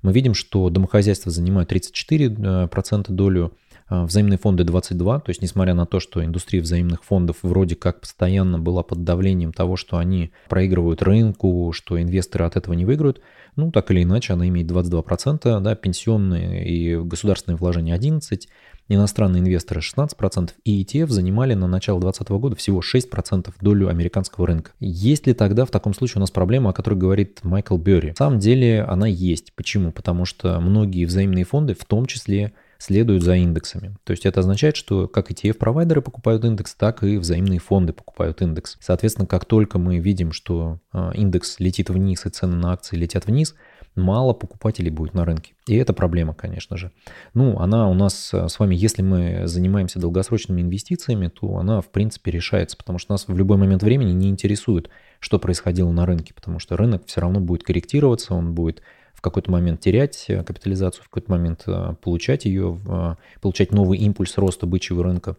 мы 0.02 0.14
видим, 0.14 0.34
что 0.34 0.70
домохозяйства 0.70 1.32
занимают 1.32 1.72
34% 1.72 3.12
долю, 3.12 3.54
а, 3.88 4.06
взаимные 4.06 4.40
фонды 4.40 4.64
22, 4.64 5.20
то 5.20 5.30
есть 5.30 5.42
несмотря 5.42 5.76
на 5.76 5.86
то, 5.86 6.00
что 6.00 6.24
индустрия 6.24 6.62
взаимных 6.62 7.04
фондов 7.04 7.38
вроде 7.44 7.76
как 7.76 8.02
постоянно 8.02 8.58
была 8.58 8.82
под 8.82 9.04
давлением 9.04 9.54
того, 9.54 9.76
что 9.76 9.98
они 9.98 10.32
проигрывают 10.50 11.04
рынку, 11.04 11.72
что 11.72 12.02
инвесторы 12.02 12.46
от 12.46 12.56
этого 12.56 12.74
не 12.74 12.84
выиграют, 12.84 13.22
ну 13.56 13.72
так 13.72 13.92
или 13.92 14.02
иначе 14.02 14.34
она 14.34 14.48
имеет 14.48 14.70
22%, 14.70 15.60
да, 15.60 15.76
пенсионные 15.76 16.68
и 16.68 16.98
государственные 16.98 17.58
вложения 17.58 17.96
11%, 17.96 18.48
иностранные 18.88 19.42
инвесторы 19.42 19.82
16%, 19.82 20.52
и 20.64 20.84
ETF 20.84 21.10
занимали 21.10 21.54
на 21.54 21.68
начало 21.68 22.00
2020 22.00 22.30
года 22.42 22.56
всего 22.56 22.82
6% 22.82 23.54
долю 23.62 23.90
американского 23.90 24.48
рынка. 24.48 24.72
Есть 24.80 25.28
ли 25.28 25.34
тогда 25.34 25.66
в 25.66 25.72
таком 25.72 25.94
случае 25.94 26.18
у 26.18 26.22
нас 26.22 26.32
проблема, 26.32 26.70
о 26.70 26.74
которой 26.74 26.96
говорит 26.96 27.44
Майкл 27.44 27.78
Берри? 27.78 28.10
На 28.10 28.16
самом 28.16 28.40
деле 28.40 28.84
она 28.84 29.08
есть. 29.08 29.54
Почему? 29.56 29.92
Потому 29.92 30.26
что 30.26 30.60
многие 30.60 31.06
взаимные 31.06 31.46
фонды, 31.46 31.74
в 31.74 31.86
том 31.86 32.06
числе 32.06 32.54
следуют 32.78 33.24
за 33.24 33.36
индексами. 33.36 33.96
То 34.04 34.12
есть 34.12 34.26
это 34.26 34.42
означает, 34.42 34.76
что 34.76 35.08
как 35.08 35.32
ETF-провайдеры 35.32 36.02
покупают 36.02 36.46
индекс, 36.46 36.76
так 36.76 37.04
и 37.04 37.18
взаимные 37.18 37.60
фонды 37.60 37.94
покупают 37.94 38.42
индекс. 38.42 38.78
Соответственно, 38.80 39.28
как 39.28 39.46
только 39.46 39.80
мы 39.80 40.00
видим, 40.00 40.32
что 40.32 40.80
а, 40.92 41.12
индекс 41.16 41.60
летит 41.60 41.90
вниз 41.90 42.26
и 42.26 42.30
цены 42.30 42.56
на 42.56 42.74
акции 42.74 42.98
летят 42.98 43.26
вниз, 43.26 43.56
мало 43.96 44.34
покупателей 44.34 44.92
будет 44.92 45.14
на 45.14 45.26
рынке. 45.26 45.54
И 45.68 45.76
это 45.76 45.94
проблема, 45.94 46.34
конечно 46.34 46.78
же. 46.78 46.92
Ну, 47.34 47.58
она 47.60 47.90
у 47.90 47.94
нас 47.94 48.34
а, 48.34 48.48
с 48.50 48.60
вами, 48.60 48.76
если 48.76 49.02
мы 49.02 49.48
занимаемся 49.48 50.00
долгосрочными 50.00 50.62
инвестициями, 50.62 51.28
то 51.28 51.58
она, 51.58 51.82
в 51.82 51.90
принципе, 51.90 52.32
решается, 52.32 52.78
потому 52.78 53.00
что 53.00 53.14
нас 53.14 53.28
в 53.28 53.38
любой 53.38 53.58
момент 53.58 53.84
времени 53.84 54.12
не 54.12 54.30
интересует, 54.30 54.90
что 55.20 55.40
происходило 55.40 55.92
на 55.92 56.06
рынке, 56.06 56.34
потому 56.34 56.60
что 56.60 56.78
рынок 56.78 57.04
все 57.06 57.22
равно 57.22 57.40
будет 57.40 57.64
корректироваться, 57.64 58.34
он 58.34 58.54
будет 58.54 58.82
в 59.14 59.22
какой-то 59.22 59.50
момент 59.50 59.80
терять 59.80 60.26
э, 60.28 60.44
капитализацию, 60.44 61.04
в 61.04 61.10
какой-то 61.10 61.32
момент 61.32 61.64
э, 61.66 61.96
получать 62.02 62.46
ее, 62.46 62.80
э, 62.88 63.16
получать 63.42 63.72
новый 63.72 63.98
импульс 64.00 64.38
роста 64.38 64.68
бычьего 64.68 65.04
рынка. 65.04 65.38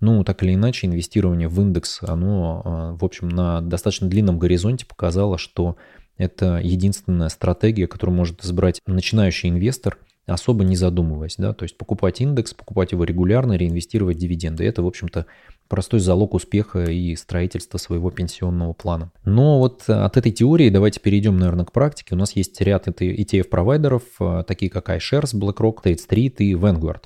Ну, 0.00 0.22
так 0.24 0.42
или 0.42 0.54
иначе, 0.54 0.86
инвестирование 0.86 1.48
в 1.48 1.58
индекс, 1.60 2.00
оно, 2.02 2.96
в 3.00 3.04
общем, 3.04 3.28
на 3.28 3.62
достаточно 3.62 4.08
длинном 4.08 4.38
горизонте 4.38 4.84
показало, 4.84 5.38
что 5.38 5.76
это 6.16 6.60
единственная 6.62 7.28
стратегия, 7.28 7.86
которую 7.86 8.16
может 8.16 8.44
избрать 8.44 8.80
начинающий 8.86 9.48
инвестор, 9.48 9.98
особо 10.26 10.64
не 10.64 10.76
задумываясь. 10.76 11.36
Да? 11.36 11.52
То 11.52 11.64
есть 11.64 11.76
покупать 11.76 12.20
индекс, 12.20 12.54
покупать 12.54 12.92
его 12.92 13.04
регулярно, 13.04 13.54
реинвестировать 13.54 14.16
дивиденды. 14.16 14.64
Это, 14.64 14.82
в 14.82 14.86
общем-то, 14.86 15.26
простой 15.68 16.00
залог 16.00 16.34
успеха 16.34 16.84
и 16.84 17.14
строительства 17.16 17.78
своего 17.78 18.10
пенсионного 18.10 18.72
плана. 18.72 19.10
Но 19.24 19.58
вот 19.58 19.84
от 19.88 20.16
этой 20.16 20.32
теории 20.32 20.70
давайте 20.70 21.00
перейдем, 21.00 21.36
наверное, 21.36 21.64
к 21.64 21.72
практике. 21.72 22.14
У 22.14 22.18
нас 22.18 22.32
есть 22.36 22.60
ряд 22.60 22.88
ETF-провайдеров, 22.88 24.02
э, 24.20 24.44
такие 24.46 24.70
как 24.70 24.88
iShares, 24.90 25.34
BlackRock, 25.34 25.82
State 25.84 26.00
Street 26.08 26.36
и 26.38 26.54
Vanguard. 26.54 27.04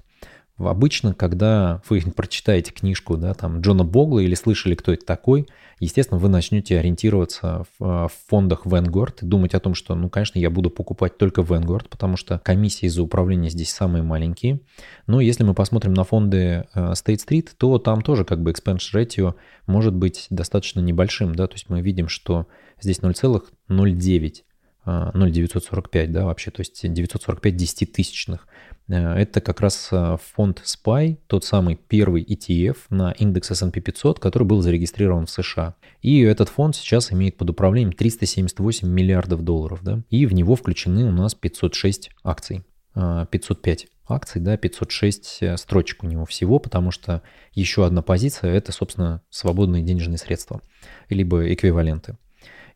Обычно, 0.59 1.15
когда 1.15 1.81
вы 1.89 2.01
прочитаете 2.17 2.73
книжку 2.73 3.17
да, 3.17 3.35
там, 3.35 3.61
Джона 3.61 3.85
Богла 3.85 4.21
или 4.21 4.35
слышали, 4.35 4.75
кто 4.75 4.93
это 4.93 5.07
такой, 5.07 5.47
естественно, 5.79 6.19
вы 6.19 6.29
начнете 6.29 6.79
ориентироваться 6.79 7.65
в, 7.79 8.09
в 8.09 8.13
фондах 8.29 8.67
Vanguard 8.67 9.19
и 9.23 9.27
думать 9.27 9.55
о 9.55 9.61
том, 9.61 9.75
что, 9.75 9.95
ну, 9.95 10.09
конечно, 10.09 10.39
я 10.39 10.51
буду 10.51 10.71
покупать 10.71 11.17
только 11.17 11.43
Vanguard, 11.43 11.87
потому 11.89 12.17
что 12.17 12.41
комиссии 12.41 12.89
за 12.89 13.03
управление 13.03 13.51
здесь 13.51 13.71
самые 13.71 14.03
маленькие. 14.03 14.61
Но 15.07 15.21
если 15.21 15.45
мы 15.45 15.55
посмотрим 15.55 15.95
на 15.95 16.05
фонды 16.05 16.67
э, 16.75 16.93
State 16.93 17.21
Street, 17.27 17.49
то 17.57 17.79
там 17.79 18.03
тоже 18.03 18.25
как 18.25 18.43
бы 18.43 18.51
expense 18.51 18.93
ratio 18.93 19.35
может 19.67 19.95
быть 19.95 20.27
достаточно 20.31 20.81
небольшим, 20.81 21.35
да, 21.35 21.47
то 21.47 21.55
есть 21.55 21.69
мы 21.69 21.81
видим, 21.81 22.09
что 22.09 22.47
здесь 22.81 22.99
0,09 22.99 24.43
0,945, 24.89 26.13
да, 26.13 26.25
вообще, 26.25 26.51
то 26.51 26.61
есть 26.61 26.81
945 26.83 27.57
десятитысячных. 27.57 28.47
Э, 28.89 29.15
это 29.15 29.41
как 29.41 29.61
раз 29.61 29.89
э, 29.93 30.17
фонд 30.35 30.63
SPY, 30.65 31.19
тот 31.27 31.45
самый 31.45 31.77
первый 31.77 32.23
ETF 32.23 32.77
на 32.91 33.13
индекс 33.13 33.51
S&P 33.51 33.81
500, 33.81 34.19
который 34.19 34.45
был 34.45 34.61
зарегистрирован 34.61 35.27
в 35.27 35.31
США. 35.31 35.75
И 36.03 36.21
этот 36.21 36.49
фонд 36.49 36.77
сейчас 36.77 37.13
имеет 37.13 37.37
под 37.37 37.51
управлением 37.51 37.93
378 37.93 38.89
миллиардов 38.89 39.43
долларов, 39.43 39.81
да, 39.83 40.03
и 40.11 40.27
в 40.27 40.33
него 40.33 40.57
включены 40.57 41.05
у 41.05 41.13
нас 41.13 41.35
506 41.35 42.11
акций. 42.25 42.65
505 42.95 43.85
э, 43.85 43.89
акций, 44.09 44.41
да, 44.41 44.57
506 44.57 45.59
строчек 45.59 46.03
у 46.03 46.07
него 46.07 46.25
всего, 46.25 46.59
потому 46.59 46.91
что 46.91 47.23
еще 47.53 47.85
одна 47.85 48.03
позиция– 48.03 48.53
это, 48.55 48.73
собственно, 48.73 49.23
свободные 49.29 49.83
денежные 49.83 50.19
средства, 50.19 50.63
либо 51.11 51.53
эквиваленты. 51.53 52.17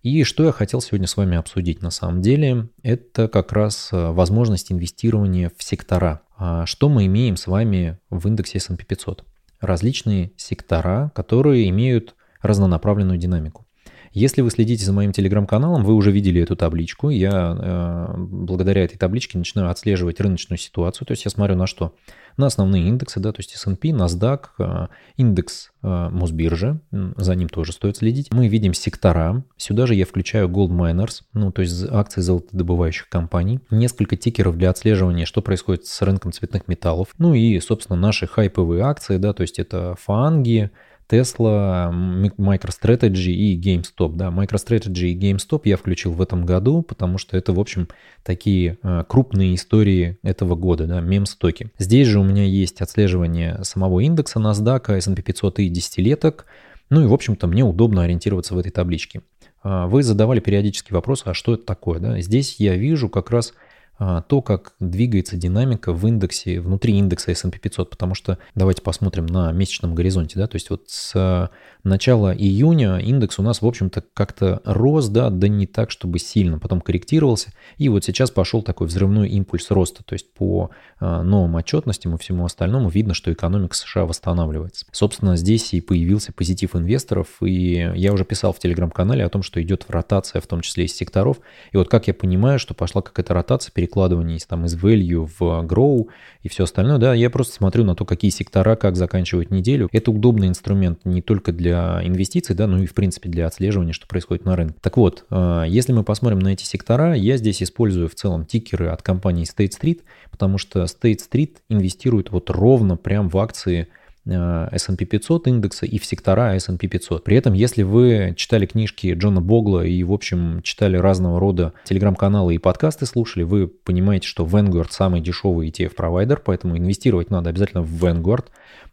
И 0.02 0.24
что 0.24 0.44
я 0.44 0.50
хотел 0.52 0.80
сегодня 0.80 1.06
с 1.06 1.16
вами 1.16 1.36
обсудить 1.36 1.80
на 1.80 1.90
самом 1.90 2.22
деле, 2.22 2.68
это 2.82 3.28
как 3.28 3.52
раз 3.52 3.90
э, 3.92 4.10
возможность 4.10 4.72
инвестирования 4.72 5.52
в 5.56 5.62
сектора. 5.62 6.22
А 6.36 6.66
что 6.66 6.88
мы 6.88 7.06
имеем 7.06 7.36
с 7.36 7.46
вами 7.46 8.00
в 8.10 8.26
индексе 8.26 8.58
S&P 8.58 8.84
500? 8.84 9.24
Различные 9.60 10.32
сектора, 10.36 11.12
которые 11.14 11.68
имеют 11.68 12.16
разнонаправленную 12.40 13.16
динамику. 13.16 13.64
Если 14.12 14.42
вы 14.42 14.50
следите 14.50 14.84
за 14.84 14.92
моим 14.92 15.12
телеграм-каналом, 15.12 15.84
вы 15.84 15.94
уже 15.94 16.10
видели 16.10 16.42
эту 16.42 16.54
табличку. 16.54 17.08
Я 17.08 17.56
э, 17.58 18.14
благодаря 18.18 18.84
этой 18.84 18.98
табличке 18.98 19.38
начинаю 19.38 19.70
отслеживать 19.70 20.20
рыночную 20.20 20.58
ситуацию. 20.58 21.06
То 21.06 21.12
есть 21.12 21.24
я 21.24 21.30
смотрю 21.30 21.56
на 21.56 21.66
что? 21.66 21.94
На 22.36 22.46
основные 22.46 22.86
индексы, 22.88 23.20
да, 23.20 23.32
то 23.32 23.40
есть 23.40 23.54
S&P, 23.54 23.88
NASDAQ, 23.88 24.40
э, 24.58 24.86
индекс 25.16 25.72
э, 25.82 26.08
Мосбиржи, 26.10 26.80
за 26.90 27.34
ним 27.34 27.48
тоже 27.48 27.72
стоит 27.72 27.96
следить. 27.96 28.28
Мы 28.32 28.48
видим 28.48 28.74
сектора. 28.74 29.44
Сюда 29.56 29.86
же 29.86 29.94
я 29.94 30.04
включаю 30.04 30.48
Gold 30.48 30.70
Miners, 30.70 31.22
ну, 31.32 31.50
то 31.50 31.62
есть 31.62 31.84
акции 31.90 32.20
золотодобывающих 32.20 33.08
компаний. 33.08 33.60
Несколько 33.70 34.16
тикеров 34.16 34.58
для 34.58 34.70
отслеживания, 34.70 35.24
что 35.24 35.40
происходит 35.40 35.86
с 35.86 36.02
рынком 36.02 36.32
цветных 36.32 36.68
металлов. 36.68 37.08
Ну 37.18 37.32
и, 37.32 37.58
собственно, 37.60 37.98
наши 37.98 38.26
хайповые 38.26 38.82
акции, 38.82 39.16
да, 39.16 39.32
то 39.32 39.42
есть 39.42 39.58
это 39.58 39.94
фанги, 39.98 40.70
Tesla, 41.12 41.92
MicroStrategy 42.38 43.32
и 43.32 43.60
GameStop. 43.60 44.16
Да, 44.16 44.28
MicroStrategy 44.28 45.08
и 45.08 45.18
GameStop 45.18 45.62
я 45.64 45.76
включил 45.76 46.12
в 46.12 46.22
этом 46.22 46.46
году, 46.46 46.80
потому 46.80 47.18
что 47.18 47.36
это, 47.36 47.52
в 47.52 47.60
общем, 47.60 47.88
такие 48.22 48.78
э, 48.82 49.04
крупные 49.06 49.54
истории 49.54 50.16
этого 50.22 50.56
года, 50.56 50.86
да, 50.86 51.00
мем-стоки. 51.00 51.70
Здесь 51.78 52.08
же 52.08 52.18
у 52.18 52.24
меня 52.24 52.44
есть 52.44 52.80
отслеживание 52.80 53.62
самого 53.62 54.00
индекса 54.00 54.40
NASDAQ, 54.40 54.96
S&P 54.96 55.20
500 55.20 55.58
и 55.58 55.68
десятилеток. 55.68 56.46
Ну 56.88 57.02
и, 57.02 57.06
в 57.06 57.12
общем-то, 57.12 57.46
мне 57.46 57.62
удобно 57.62 58.04
ориентироваться 58.04 58.54
в 58.54 58.58
этой 58.58 58.70
табличке. 58.70 59.20
А, 59.62 59.86
вы 59.86 60.02
задавали 60.02 60.40
периодически 60.40 60.92
вопрос, 60.92 61.22
а 61.26 61.34
что 61.34 61.54
это 61.54 61.64
такое? 61.64 62.00
Да? 62.00 62.20
Здесь 62.20 62.56
я 62.58 62.74
вижу 62.76 63.10
как 63.10 63.30
раз 63.30 63.52
то, 63.98 64.42
как 64.42 64.74
двигается 64.80 65.36
динамика 65.36 65.92
в 65.92 66.06
индексе, 66.06 66.60
внутри 66.60 66.94
индекса 66.94 67.30
S&P 67.30 67.58
500, 67.58 67.90
потому 67.90 68.14
что 68.14 68.38
давайте 68.54 68.82
посмотрим 68.82 69.26
на 69.26 69.52
месячном 69.52 69.94
горизонте, 69.94 70.38
да, 70.38 70.46
то 70.46 70.56
есть 70.56 70.70
вот 70.70 70.84
с 70.86 71.50
начала 71.84 72.34
июня 72.34 72.98
индекс 72.98 73.38
у 73.38 73.42
нас, 73.42 73.62
в 73.62 73.66
общем-то, 73.66 74.04
как-то 74.14 74.60
рос, 74.64 75.08
да, 75.08 75.30
да 75.30 75.48
не 75.48 75.66
так, 75.66 75.90
чтобы 75.90 76.18
сильно, 76.18 76.58
потом 76.58 76.80
корректировался, 76.80 77.52
и 77.76 77.88
вот 77.88 78.04
сейчас 78.04 78.30
пошел 78.30 78.62
такой 78.62 78.86
взрывной 78.86 79.28
импульс 79.28 79.70
роста, 79.70 80.02
то 80.04 80.14
есть 80.14 80.32
по 80.32 80.70
а, 80.98 81.22
новым 81.22 81.56
отчетностям 81.56 82.14
и 82.14 82.18
всему 82.18 82.44
остальному 82.44 82.88
видно, 82.88 83.14
что 83.14 83.32
экономика 83.32 83.76
США 83.76 84.04
восстанавливается. 84.06 84.86
Собственно, 84.92 85.36
здесь 85.36 85.74
и 85.74 85.80
появился 85.80 86.32
позитив 86.32 86.76
инвесторов, 86.76 87.28
и 87.40 87.90
я 87.94 88.12
уже 88.12 88.24
писал 88.24 88.52
в 88.52 88.58
телеграм-канале 88.58 89.24
о 89.24 89.28
том, 89.28 89.42
что 89.42 89.62
идет 89.62 89.86
ротация, 89.88 90.40
в 90.40 90.46
том 90.46 90.60
числе 90.60 90.84
из 90.84 90.94
секторов, 90.94 91.38
и 91.72 91.76
вот 91.76 91.88
как 91.88 92.06
я 92.06 92.14
понимаю, 92.14 92.58
что 92.58 92.74
пошла 92.74 93.02
какая-то 93.02 93.34
ротация, 93.34 93.72
перекладывание 93.82 94.36
из, 94.36 94.46
там, 94.46 94.64
из 94.64 94.76
value 94.76 95.28
в 95.38 95.42
grow 95.66 96.06
и 96.42 96.48
все 96.48 96.64
остальное, 96.64 96.98
да, 96.98 97.14
я 97.14 97.30
просто 97.30 97.54
смотрю 97.54 97.82
на 97.82 97.96
то, 97.96 98.04
какие 98.04 98.30
сектора, 98.30 98.76
как 98.76 98.96
заканчивать 98.96 99.50
неделю. 99.50 99.88
Это 99.90 100.12
удобный 100.12 100.46
инструмент 100.46 101.00
не 101.04 101.20
только 101.20 101.50
для 101.50 102.00
инвестиций, 102.04 102.54
да, 102.54 102.68
но 102.68 102.80
и, 102.80 102.86
в 102.86 102.94
принципе, 102.94 103.28
для 103.28 103.46
отслеживания, 103.46 103.92
что 103.92 104.06
происходит 104.06 104.44
на 104.44 104.54
рынке. 104.54 104.76
Так 104.80 104.96
вот, 104.96 105.24
а, 105.30 105.64
если 105.64 105.92
мы 105.92 106.04
посмотрим 106.04 106.38
на 106.38 106.52
эти 106.52 106.62
сектора, 106.62 107.14
я 107.14 107.36
здесь 107.36 107.60
использую 107.60 108.08
в 108.08 108.14
целом 108.14 108.46
тикеры 108.46 108.88
от 108.88 109.02
компании 109.02 109.44
State 109.44 109.72
Street, 109.80 110.02
потому 110.30 110.58
что 110.58 110.84
State 110.84 111.18
Street 111.28 111.56
инвестирует 111.68 112.30
вот 112.30 112.50
ровно 112.50 112.96
прям 112.96 113.28
в 113.28 113.38
акции 113.38 113.82
Э, 113.82 113.86
S&P 114.24 115.04
500 115.04 115.48
индекса 115.48 115.86
и 115.86 115.98
в 115.98 116.04
сектора 116.04 116.54
S&P 116.54 116.86
500. 116.86 117.24
При 117.24 117.36
этом, 117.36 117.54
если 117.54 117.82
вы 117.82 118.34
читали 118.36 118.66
книжки 118.66 119.14
Джона 119.14 119.40
Богла 119.40 119.84
и, 119.84 120.02
в 120.04 120.12
общем, 120.12 120.62
читали 120.62 120.96
разного 120.96 121.40
рода 121.40 121.72
телеграм-каналы 121.84 122.54
и 122.54 122.58
подкасты 122.58 123.06
слушали, 123.06 123.42
вы 123.42 123.66
понимаете, 123.66 124.28
что 124.28 124.44
Vanguard 124.44 124.90
самый 124.90 125.20
дешевый 125.20 125.68
ETF-провайдер, 125.70 126.40
поэтому 126.44 126.78
инвестировать 126.78 127.30
надо 127.30 127.50
обязательно 127.50 127.82
в 127.82 128.04
Vanguard. 128.04 128.46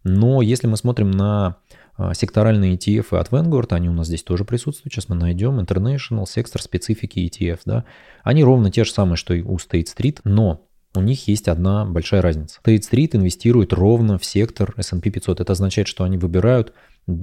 Но 0.03 0.41
если 0.41 0.65
мы 0.65 0.77
смотрим 0.77 1.12
на 1.12 1.57
э, 2.00 2.12
секторальные 2.15 2.75
ETF 2.75 3.17
от 3.17 3.29
Vanguard, 3.29 3.67
они 3.69 3.88
у 3.89 3.93
нас 3.93 4.07
здесь 4.07 4.24
тоже 4.24 4.45
присутствуют, 4.45 4.93
сейчас 4.93 5.09
мы 5.09 5.15
найдем 5.15 5.59
International 5.59 6.24
Sector 6.24 6.57
Specific 6.57 7.12
ETF, 7.13 7.59
да, 7.65 7.86
они 8.24 8.43
ровно 8.43 8.71
те 8.71 8.83
же 8.83 8.91
самые, 8.91 9.17
что 9.17 9.36
и 9.36 9.41
у 9.43 9.57
State 9.57 9.88
Street, 9.95 10.21
но 10.24 10.65
у 10.96 11.01
них 11.01 11.27
есть 11.27 11.48
одна 11.48 11.86
большая 11.86 12.22
разница. 12.22 12.60
State 12.65 12.81
Street 12.81 13.10
инвестирует 13.13 13.74
ровно 13.74 14.17
в 14.17 14.25
сектор 14.25 14.74
S&P 14.77 15.12
500. 15.12 15.41
Это 15.41 15.53
означает, 15.53 15.88
что 15.88 16.03
они 16.03 16.17
выбирают 16.17 16.74
э, 17.08 17.13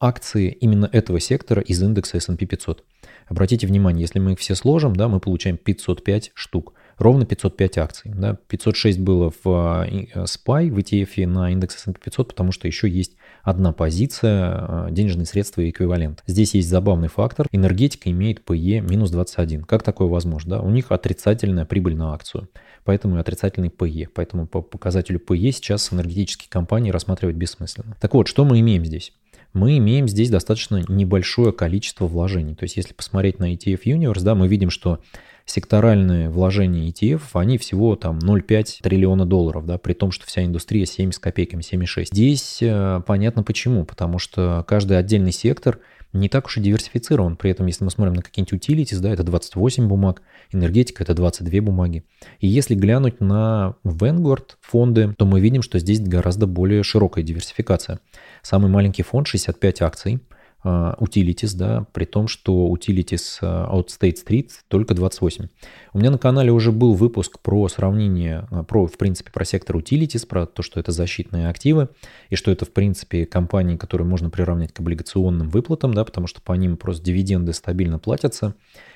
акции 0.00 0.50
именно 0.50 0.88
этого 0.90 1.20
сектора 1.20 1.62
из 1.62 1.80
индекса 1.80 2.16
S&P 2.16 2.44
500. 2.44 2.84
Обратите 3.28 3.66
внимание, 3.66 4.02
если 4.02 4.18
мы 4.18 4.32
их 4.32 4.40
все 4.40 4.54
сложим, 4.54 4.96
да, 4.96 5.08
мы 5.08 5.20
получаем 5.20 5.56
505 5.56 6.32
штук 6.34 6.74
ровно 6.98 7.26
505 7.26 7.78
акций. 7.78 8.12
Да? 8.14 8.38
506 8.48 8.98
было 9.00 9.30
в 9.30 9.86
э, 9.86 10.24
SPY, 10.24 10.70
в 10.70 10.78
ETF 10.78 11.26
на 11.26 11.50
индекс 11.50 11.76
S&P 11.76 12.00
500, 12.00 12.28
потому 12.28 12.52
что 12.52 12.66
еще 12.66 12.88
есть 12.88 13.16
одна 13.42 13.72
позиция, 13.72 14.86
э, 14.86 14.88
денежные 14.90 15.26
средства 15.26 15.60
и 15.60 15.70
эквивалент. 15.70 16.22
Здесь 16.26 16.54
есть 16.54 16.68
забавный 16.68 17.08
фактор. 17.08 17.46
Энергетика 17.52 18.10
имеет 18.10 18.40
PE 18.40 18.80
минус 18.80 19.10
21. 19.10 19.64
Как 19.64 19.82
такое 19.82 20.08
возможно? 20.08 20.56
Да? 20.56 20.60
У 20.60 20.70
них 20.70 20.92
отрицательная 20.92 21.64
прибыль 21.64 21.96
на 21.96 22.12
акцию, 22.14 22.48
поэтому 22.84 23.16
и 23.16 23.20
отрицательный 23.20 23.68
PE. 23.68 24.08
Поэтому 24.14 24.46
по 24.46 24.62
показателю 24.62 25.20
PE 25.20 25.52
сейчас 25.52 25.92
энергетические 25.92 26.48
компании 26.50 26.90
рассматривать 26.90 27.36
бессмысленно. 27.36 27.96
Так 28.00 28.14
вот, 28.14 28.28
что 28.28 28.44
мы 28.44 28.60
имеем 28.60 28.84
здесь? 28.84 29.12
мы 29.54 29.78
имеем 29.78 30.08
здесь 30.08 30.30
достаточно 30.30 30.82
небольшое 30.88 31.52
количество 31.52 32.06
вложений. 32.06 32.56
То 32.56 32.64
есть 32.64 32.76
если 32.76 32.92
посмотреть 32.92 33.38
на 33.38 33.54
ETF 33.54 33.82
Universe, 33.84 34.22
да, 34.22 34.34
мы 34.34 34.48
видим, 34.48 34.68
что 34.68 34.98
секторальные 35.46 36.30
вложения 36.30 36.88
ETF, 36.88 37.22
они 37.34 37.58
всего 37.58 37.96
там 37.96 38.18
0,5 38.18 38.82
триллиона 38.82 39.26
долларов, 39.26 39.66
да, 39.66 39.78
при 39.78 39.92
том, 39.92 40.10
что 40.10 40.26
вся 40.26 40.44
индустрия 40.44 40.86
7 40.86 41.12
с 41.12 41.18
копейками, 41.18 41.62
7,6. 41.62 42.06
Здесь 42.12 42.58
э, 42.62 43.02
понятно 43.06 43.42
почему, 43.42 43.84
потому 43.84 44.18
что 44.18 44.64
каждый 44.66 44.98
отдельный 44.98 45.32
сектор 45.32 45.80
не 46.12 46.28
так 46.28 46.46
уж 46.46 46.56
и 46.56 46.60
диверсифицирован. 46.60 47.36
При 47.36 47.50
этом, 47.50 47.66
если 47.66 47.84
мы 47.84 47.90
смотрим 47.90 48.14
на 48.14 48.22
какие-нибудь 48.22 48.52
utilities, 48.54 49.00
да, 49.00 49.10
это 49.10 49.24
28 49.24 49.88
бумаг, 49.88 50.22
энергетика 50.52 51.02
это 51.02 51.12
22 51.12 51.60
бумаги. 51.60 52.04
И 52.38 52.46
если 52.46 52.74
глянуть 52.74 53.20
на 53.20 53.74
Vanguard 53.84 54.52
фонды, 54.60 55.14
то 55.18 55.26
мы 55.26 55.40
видим, 55.40 55.62
что 55.62 55.78
здесь 55.78 56.00
гораздо 56.00 56.46
более 56.46 56.84
широкая 56.84 57.24
диверсификация. 57.24 57.98
Самый 58.42 58.70
маленький 58.70 59.02
фонд 59.02 59.26
65 59.26 59.82
акций– 59.82 60.20
а, 60.64 60.96
utilities, 60.98 61.56
да, 61.56 61.86
при 61.92 62.06
том, 62.06 62.26
что 62.26 62.74
utilities 62.74 63.38
а, 63.42 63.68
от 63.70 63.90
State 63.90 64.16
Street 64.26 64.50
только 64.68 64.94
28. 64.94 65.48
У 65.92 65.98
меня 65.98 66.10
на 66.10 66.18
канале 66.18 66.50
уже 66.50 66.72
был 66.72 66.94
выпуск 66.94 67.38
про 67.40 67.68
сравнение, 67.68 68.46
а, 68.50 68.62
про, 68.62 68.86
в 68.86 68.96
принципе, 68.96 69.30
про 69.30 69.44
сектор 69.44 69.76
utilities, 69.76 70.26
про 70.26 70.46
то, 70.46 70.62
что 70.62 70.80
это 70.80 70.90
защитные 70.90 71.48
активы, 71.48 71.88
и 72.30 72.36
что 72.36 72.50
это, 72.50 72.64
в 72.64 72.72
принципе, 72.72 73.26
компании, 73.26 73.76
которые 73.76 74.08
можно 74.08 74.30
приравнять 74.30 74.72
к 74.72 74.80
облигационным 74.80 75.50
выплатам, 75.50 75.92
да, 75.92 76.04
потому 76.04 76.26
что 76.26 76.40
по 76.40 76.54
ним 76.54 76.78
просто 76.78 77.04
дивиденды 77.04 77.52
стабильно 77.52 77.98
платятся, 77.98 78.54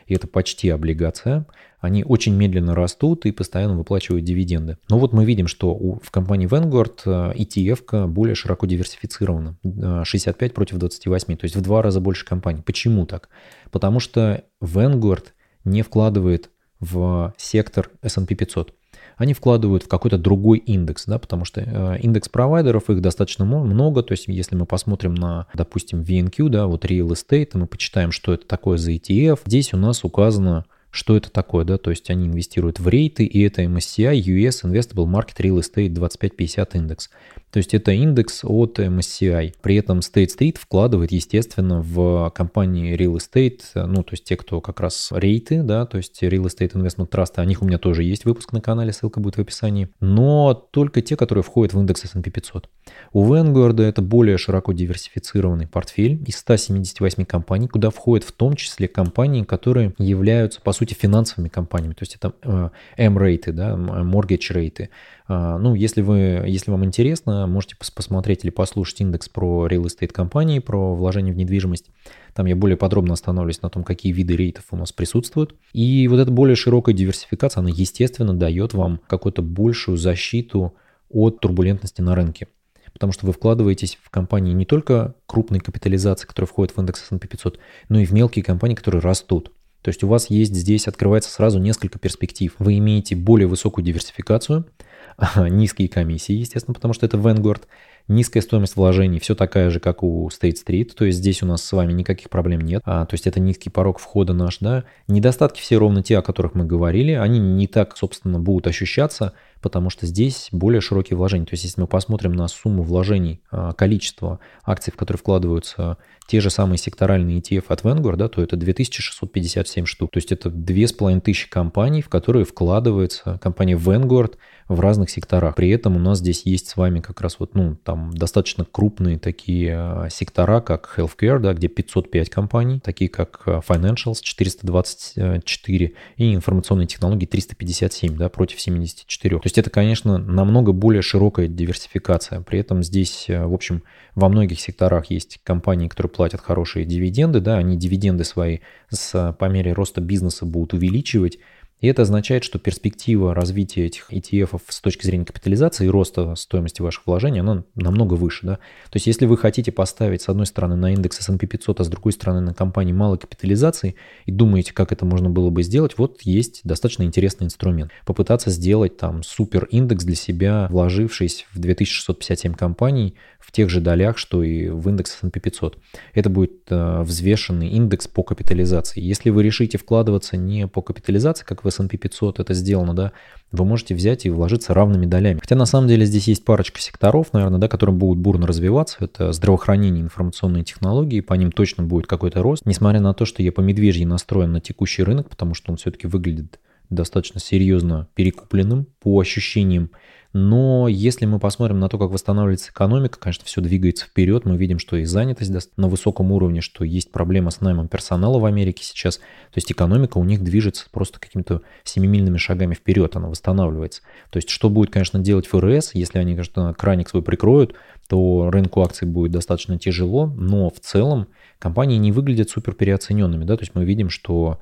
и 0.09 0.15
это 0.15 0.27
почти 0.27 0.71
облигация 0.71 1.47
они 1.81 2.05
очень 2.05 2.35
медленно 2.35 2.75
растут 2.75 3.27
и 3.27 3.33
постоянно 3.33 3.77
выплачивают 3.77 4.25
дивиденды. 4.25 4.79
Но 4.89 4.99
вот 4.99 5.13
мы 5.13 5.25
видим, 5.25 5.47
что 5.47 5.71
у, 5.71 6.01
в 6.01 6.11
компании 6.11 6.49
Vanguard 6.49 7.01
э, 7.07 7.35
ETF 7.37 8.07
более 8.09 8.35
широко 8.35 8.67
диверсифицирована. 8.67 9.57
65 10.05 10.55
против 10.55 10.79
28, 10.79 11.37
то 11.37 11.45
есть 11.45 11.57
в 11.57 11.61
два 11.61 11.83
раза 11.83 12.01
больше 12.01 12.25
компаний. 12.27 12.63
Почему 12.63 13.07
так? 13.07 13.29
Потому 13.71 14.01
что 14.01 14.45
Vanguard 14.63 15.27
не 15.65 15.83
вкладывает 15.83 16.51
в 16.81 17.35
сектор 17.37 17.91
S&P 18.03 18.35
500 18.35 18.75
они 19.19 19.35
вкладывают 19.35 19.83
в 19.83 19.89
какой-то 19.89 20.17
другой 20.17 20.59
индекс, 20.59 21.05
да, 21.07 21.19
потому 21.19 21.45
что 21.45 21.61
э, 21.61 21.99
индекс 22.01 22.29
провайдеров 22.29 22.89
их 22.89 23.03
достаточно 23.03 23.45
много, 23.45 24.03
то 24.03 24.13
есть 24.13 24.25
если 24.29 24.55
мы 24.55 24.65
посмотрим 24.65 25.15
на, 25.15 25.47
допустим, 25.53 26.01
VNQ, 26.01 26.49
да, 26.49 26.67
вот 26.67 26.85
Real 26.85 27.09
Estate, 27.09 27.51
мы 27.55 27.67
почитаем, 27.67 28.13
что 28.13 28.33
это 28.33 28.47
такое 28.47 28.79
за 28.79 28.93
ETF, 28.93 29.41
здесь 29.45 29.75
у 29.75 29.77
нас 29.77 30.05
указано 30.05 30.65
что 30.91 31.17
это 31.17 31.31
такое, 31.31 31.65
да, 31.65 31.79
то 31.79 31.91
есть 31.91 32.09
они 32.11 32.27
инвестируют 32.27 32.81
в 32.81 32.89
рейты, 32.89 33.25
и 33.25 33.43
это 33.43 33.63
MSCI 33.63 34.15
US 34.15 34.65
Investable 34.65 35.07
Market 35.07 35.37
Real 35.39 35.59
Estate 35.59 35.91
2550 35.91 36.75
индекс. 36.77 37.11
То 37.51 37.59
есть 37.59 37.73
это 37.73 37.93
индекс 37.93 38.45
от 38.45 38.79
MSCI. 38.79 39.55
При 39.63 39.77
этом 39.77 40.01
State 40.01 40.29
Street 40.39 40.59
вкладывает, 40.59 41.13
естественно, 41.13 41.81
в 41.81 42.31
компании 42.35 42.95
Real 42.95 43.17
Estate, 43.17 43.63
ну, 43.75 44.03
то 44.03 44.13
есть 44.13 44.25
те, 44.25 44.37
кто 44.37 44.61
как 44.61 44.81
раз 44.81 45.11
рейты, 45.13 45.63
да, 45.63 45.87
то 45.87 45.97
есть 45.97 46.23
Real 46.23 46.45
Estate 46.45 46.73
Investment 46.73 47.09
Trust, 47.09 47.35
о 47.37 47.45
них 47.45 47.63
у 47.63 47.65
меня 47.65 47.79
тоже 47.79 48.03
есть 48.03 48.25
выпуск 48.25 48.53
на 48.53 48.61
канале, 48.61 48.93
ссылка 48.93 49.21
будет 49.21 49.37
в 49.37 49.41
описании, 49.41 49.89
но 50.01 50.53
только 50.53 51.01
те, 51.01 51.17
которые 51.17 51.43
входят 51.43 51.73
в 51.73 51.81
индекс 51.81 52.05
S&P 52.05 52.31
500. 52.31 52.69
У 53.13 53.25
Vanguard 53.25 53.83
это 53.83 54.03
более 54.03 54.37
широко 54.37 54.73
диверсифицированный 54.73 55.67
портфель 55.67 56.23
из 56.27 56.37
178 56.37 57.25
компаний, 57.25 57.69
куда 57.69 57.91
входят 57.91 58.27
в 58.27 58.33
том 58.33 58.57
числе 58.57 58.89
компании, 58.89 59.43
которые 59.43 59.95
являются, 59.99 60.61
по 60.61 60.73
сути, 60.79 60.95
финансовыми 60.95 61.49
компаниями, 61.49 61.95
то 61.95 62.03
есть 62.03 62.17
это 62.17 62.33
э, 62.43 62.71
M-рейты, 62.97 63.53
да, 63.53 63.75
mortgage 63.75 64.53
рейты, 64.53 64.91
а, 65.29 65.59
ну, 65.59 65.75
если, 65.75 66.01
вы, 66.01 66.43
если 66.47 66.71
вам 66.71 66.85
интересно, 66.87 67.47
можете 67.47 67.77
посмотреть 67.77 68.45
или 68.45 68.51
послушать 68.51 69.03
индекс 69.03 69.29
про 69.29 69.69
real 69.69 69.85
estate 69.85 70.09
компании, 70.09 70.59
про 70.59 70.95
вложение 70.95 71.35
в 71.35 71.37
недвижимость. 71.37 71.91
Там 72.35 72.47
я 72.47 72.57
более 72.57 72.79
подробно 72.79 73.13
остановлюсь 73.13 73.61
на 73.61 73.69
том, 73.69 73.85
какие 73.85 74.13
виды 74.13 74.37
рейтов 74.37 74.65
у 74.71 74.77
нас 74.77 74.91
присутствуют. 74.91 75.55
И 75.75 76.09
вот 76.09 76.19
эта 76.19 76.31
более 76.31 76.57
широкая 76.57 76.95
диверсификация, 76.95 77.61
она, 77.61 77.69
естественно, 77.71 78.33
дает 78.33 78.73
вам 78.73 79.01
какую-то 79.07 79.43
большую 79.43 79.99
защиту 79.99 80.75
от 81.11 81.41
турбулентности 81.41 82.01
на 82.01 82.15
рынке. 82.15 82.49
Потому 82.95 83.13
что 83.13 83.27
вы 83.27 83.33
вкладываетесь 83.33 83.99
в 84.03 84.09
компании 84.09 84.55
не 84.55 84.65
только 84.65 85.15
крупной 85.27 85.61
капитализации, 85.61 86.27
которые 86.27 86.49
входят 86.49 86.75
в 86.75 86.81
индекс 86.81 87.03
S&P 87.03 87.29
500, 87.29 87.59
но 87.91 88.01
и 88.01 88.07
в 88.07 88.13
мелкие 88.13 88.43
компании, 88.43 88.75
которые 88.75 89.03
растут. 89.03 89.53
То 89.89 89.91
есть 89.91 90.05
у 90.05 90.07
вас 90.07 90.29
есть 90.29 90.55
здесь, 90.55 90.87
открывается 90.87 91.31
сразу 91.31 91.59
несколько 91.59 91.99
перспектив. 91.99 92.55
Вы 92.59 92.77
имеете 92.77 93.17
более 93.17 93.47
высокую 93.49 93.87
диверсификацию– 93.87 94.67
низкие 95.37 95.89
комиссии, 95.89 96.35
естественно, 96.35 96.75
потому 96.75 96.95
что 96.95 97.07
это 97.07 97.17
Vanguard, 97.17 97.63
низкая 98.09 98.43
стоимость 98.43 98.77
вложений, 98.77 99.21
все 99.21 99.35
такая 99.35 99.71
же, 99.71 99.81
как 99.81 100.03
у 100.03 100.29
State 100.29 100.57
Street, 100.65 100.93
то 100.95 101.05
есть 101.05 101.19
здесь 101.19 101.43
у 101.43 101.47
нас 101.47 101.63
с 101.63 101.73
вами 101.73 101.93
никаких 101.93 102.31
проблем 102.31 102.63
нет, 102.63 102.83
а, 102.87 103.05
то 103.05 103.15
есть 103.15 103.27
это 103.27 103.39
низкий 103.39 103.71
порог 103.71 103.99
входа 103.99 104.33
наш, 104.33 104.59
да. 104.61 104.85
Недостатки 105.07 105.61
все 105.61 105.77
ровно 105.77 106.03
те, 106.03 106.19
о 106.19 106.23
которых 106.23 106.55
мы 106.55 106.65
говорили, 106.65 107.13
они 107.13 107.39
не 107.39 107.67
так, 107.67 107.97
собственно, 107.97 108.41
будут 108.41 108.67
ощущаться, 108.67 109.35
потому 109.61 109.91
что 109.91 110.07
здесь 110.07 110.49
более 110.53 110.81
широкие 110.81 111.17
вложения. 111.17 111.47
То 111.47 111.55
есть 111.55 111.65
если 111.65 111.81
мы 111.81 111.87
посмотрим 111.87 112.33
на 112.33 112.49
сумму 112.49 112.83
вложений, 112.83 113.41
а, 113.51 113.73
количество 113.73 114.41
акций, 114.65 114.93
в 114.93 114.97
которые 114.97 115.19
вкладываются 115.19 115.99
те 116.27 116.41
же 116.41 116.51
самые 116.51 116.79
секторальные 116.79 117.41
ETF 117.41 117.65
от 117.69 117.83
Vanguard, 117.83 118.17
да, 118.17 118.29
то 118.29 118.43
это 118.43 118.57
2657 118.57 119.87
штук. 119.87 120.11
То 120.13 120.19
есть 120.19 120.31
это 120.31 120.51
2500 120.51 121.49
компаний, 121.51 122.03
в 122.03 122.09
которые 122.09 122.45
вкладывается 122.45 123.39
компания 123.43 123.77
Vanguard 123.77 124.35
в 124.69 124.81
разных 124.89 125.11
секторах. 125.11 125.55
При 125.55 125.69
этом 125.69 125.97
у 125.97 125.99
нас 125.99 126.19
здесь 126.19 126.47
есть 126.47 126.69
с 126.69 126.77
вами 126.77 127.01
как 127.01 127.21
раз 127.21 127.37
вот, 127.39 127.55
ну, 127.55 127.77
там 127.85 128.11
достаточно 128.15 128.65
крупные 128.65 129.19
такие 129.19 129.75
а, 129.77 130.09
сектора, 130.11 130.61
как 130.61 130.95
Healthcare, 130.97 131.39
да, 131.39 131.53
где 131.53 131.69
505 131.69 132.31
компаний, 132.31 132.81
такие 132.81 133.11
как 133.11 133.43
а, 133.45 133.61
Financials 133.61 134.21
424 134.23 135.93
и 136.17 136.35
информационные 136.35 136.87
технологии 136.87 137.27
357, 137.27 138.17
да, 138.17 138.31
против 138.31 138.61
74. 138.61 139.37
То 139.37 139.43
есть 139.45 139.59
это, 139.59 139.69
конечно, 139.69 140.17
намного 140.17 140.73
более 140.73 141.03
широкая 141.03 141.49
диверсификация. 141.49 142.41
При 142.41 142.59
этом 142.59 142.83
здесь, 142.83 143.27
в 143.29 143.53
общем, 143.53 143.83
во 144.15 144.31
многих 144.31 144.59
секторах 144.59 145.11
есть 145.11 145.39
компании, 145.45 145.89
которые 145.89 146.11
платят 146.11 146.41
хорошие 146.41 146.87
дивиденды, 146.87 147.41
да, 147.41 147.59
они 147.59 147.77
дивиденды 147.77 148.25
свои 148.25 148.61
с, 148.89 149.37
по 149.39 149.45
мере 149.45 149.75
роста 149.75 150.01
бизнеса 150.01 150.47
будут 150.47 150.73
увеличивать, 150.73 151.39
и 151.81 151.87
это 151.87 152.03
означает, 152.03 152.43
что 152.43 152.59
перспектива 152.59 153.35
развития 153.35 153.87
этих 153.87 154.13
ETF 154.13 154.61
с 154.69 154.81
точки 154.81 155.07
зрения 155.07 155.25
капитализации 155.25 155.87
и 155.87 155.89
роста 155.89 156.35
стоимости 156.35 156.83
ваших 156.83 157.07
вложений, 157.07 157.41
она 157.41 157.65
намного 157.77 158.15
выше. 158.15 158.47
Да? 158.47 158.55
То 158.57 158.97
есть 158.97 159.07
если 159.07 159.27
вы 159.27 159.37
хотите 159.37 159.71
поставить 159.71 160.23
с 160.23 160.29
одной 160.29 160.47
стороны 160.47 160.75
на 160.75 160.93
индекс 160.93 161.21
S&P 161.21 161.47
500, 161.47 161.81
а 161.81 161.85
с 161.85 161.89
другой 161.89 162.13
стороны 162.13 162.41
на 162.41 162.53
компании 162.53 162.93
малой 162.93 163.19
капитализации 163.19 163.95
и 164.27 164.33
думаете, 164.33 164.73
как 164.73 164.91
это 164.91 165.05
можно 165.05 165.31
было 165.31 165.51
бы 165.51 165.63
сделать, 165.63 165.97
вот 165.99 166.23
есть 166.23 166.63
достаточно 166.65 167.05
интересный 167.05 167.45
инструмент. 167.45 167.93
Попытаться 168.05 168.51
сделать 168.51 168.97
там 168.97 169.23
супер 169.23 169.65
индекс 169.67 170.05
для 170.05 170.17
себя, 170.17 170.67
вложившись 170.71 171.47
в 171.53 171.61
2657 171.61 172.55
компаний 172.55 173.15
в 173.39 173.53
тех 173.53 173.71
же 173.71 173.81
долях, 173.81 174.19
что 174.19 174.43
и 174.43 174.69
в 174.69 174.89
индекс 174.89 175.17
S&P 175.17 175.41
500. 175.41 175.79
Это 176.13 176.29
будет 176.29 176.53
э, 176.69 177.03
взвешенный 177.03 177.69
индекс 177.69 178.09
по 178.09 178.23
капитализации. 178.23 179.01
Если 179.01 179.31
вы 179.31 179.43
решите 179.43 179.79
вкладываться 179.79 180.37
не 180.37 180.67
по 180.67 180.83
капитализации, 180.83 181.45
как 181.45 181.65
в 181.65 181.69
S&P 181.69 181.97
500 181.97 182.41
это 182.41 182.53
сделано, 182.53 182.95
да, 182.95 183.13
вы 183.53 183.65
можете 183.65 183.95
взять 183.95 184.27
и 184.27 184.31
вложиться 184.31 184.75
равными 184.75 185.07
долями. 185.07 185.39
Хотя 185.39 185.57
на 185.57 185.67
самом 185.67 185.89
деле 185.89 186.05
здесь 186.05 186.29
есть 186.29 186.45
парочка 186.45 186.81
секторов, 186.81 187.33
наверное, 187.33 187.59
да, 187.59 187.69
которые 187.69 187.95
будут 187.95 188.19
бурно 188.19 188.47
развиваться. 188.47 188.99
Это 189.01 189.33
здравоохранение, 189.33 190.03
информационные 190.03 190.65
технологии, 190.65 191.21
по 191.21 191.35
ним 191.35 191.53
точно 191.53 191.85
будет 191.85 192.07
какой-то 192.07 192.43
рост. 192.43 192.67
Несмотря 192.67 193.01
на 193.01 193.15
то, 193.15 193.25
что 193.25 193.43
я 193.43 193.53
по 193.53 193.61
медвежьи 193.61 194.05
настроен 194.05 194.53
на 194.53 194.61
текущий 194.61 195.03
рынок, 195.03 195.31
потому 195.31 195.55
что 195.55 195.71
он 195.71 195.79
все-таки 195.79 196.07
выглядит 196.07 196.59
достаточно 196.91 197.41
серьезно 197.41 198.09
перекупленным 198.15 198.87
по 199.01 199.21
ощущениям. 199.21 199.91
Но 200.35 200.89
если 200.89 201.25
мы 201.25 201.39
посмотрим 201.39 201.79
на 201.81 201.89
то, 201.89 201.99
как 201.99 202.11
восстанавливается 202.11 202.71
экономика, 202.71 203.19
конечно, 203.19 203.47
все 203.47 203.63
двигается 203.63 204.05
вперед. 204.05 204.45
Мы 204.45 204.59
видим, 204.59 204.79
что 204.79 204.97
и 204.97 205.05
занятость 205.05 205.71
на 205.77 205.89
высоком 205.89 206.33
уровне, 206.33 206.61
что 206.61 206.85
есть 206.85 207.11
проблема 207.11 207.51
с 207.51 207.63
наймом 207.63 207.89
персонала 207.89 208.39
в 208.39 208.45
Америке 208.45 208.85
сейчас. 208.85 209.17
То 209.17 209.57
есть 209.57 209.73
экономика 209.73 210.19
у 210.19 210.25
них 210.25 210.45
движется 210.45 210.87
просто 210.91 211.19
какими-то 211.19 211.63
семимильными 211.83 212.37
шагами 212.37 212.75
вперед, 212.75 213.17
она 213.17 213.29
восстанавливается. 213.29 214.03
То 214.31 214.37
есть 214.37 214.51
что 214.51 214.69
будет, 214.69 214.91
конечно, 214.91 215.19
делать 215.19 215.47
ФРС, 215.47 215.95
если 215.95 216.19
они, 216.19 216.33
конечно, 216.33 216.75
краник 216.75 217.09
свой 217.09 217.23
прикроют, 217.23 217.75
то 218.07 218.51
рынку 218.51 218.83
акций 218.83 219.09
будет 219.09 219.33
достаточно 219.33 219.79
тяжело, 219.79 220.27
но 220.27 220.69
в 220.69 220.79
целом 220.81 221.29
компании 221.59 221.97
не 221.97 222.13
выглядят 222.13 222.51
супер 222.51 222.75
переоцененными. 222.75 223.45
Да? 223.45 223.57
То 223.57 223.63
есть 223.63 223.75
мы 223.75 223.87
видим, 223.87 224.11
что 224.11 224.61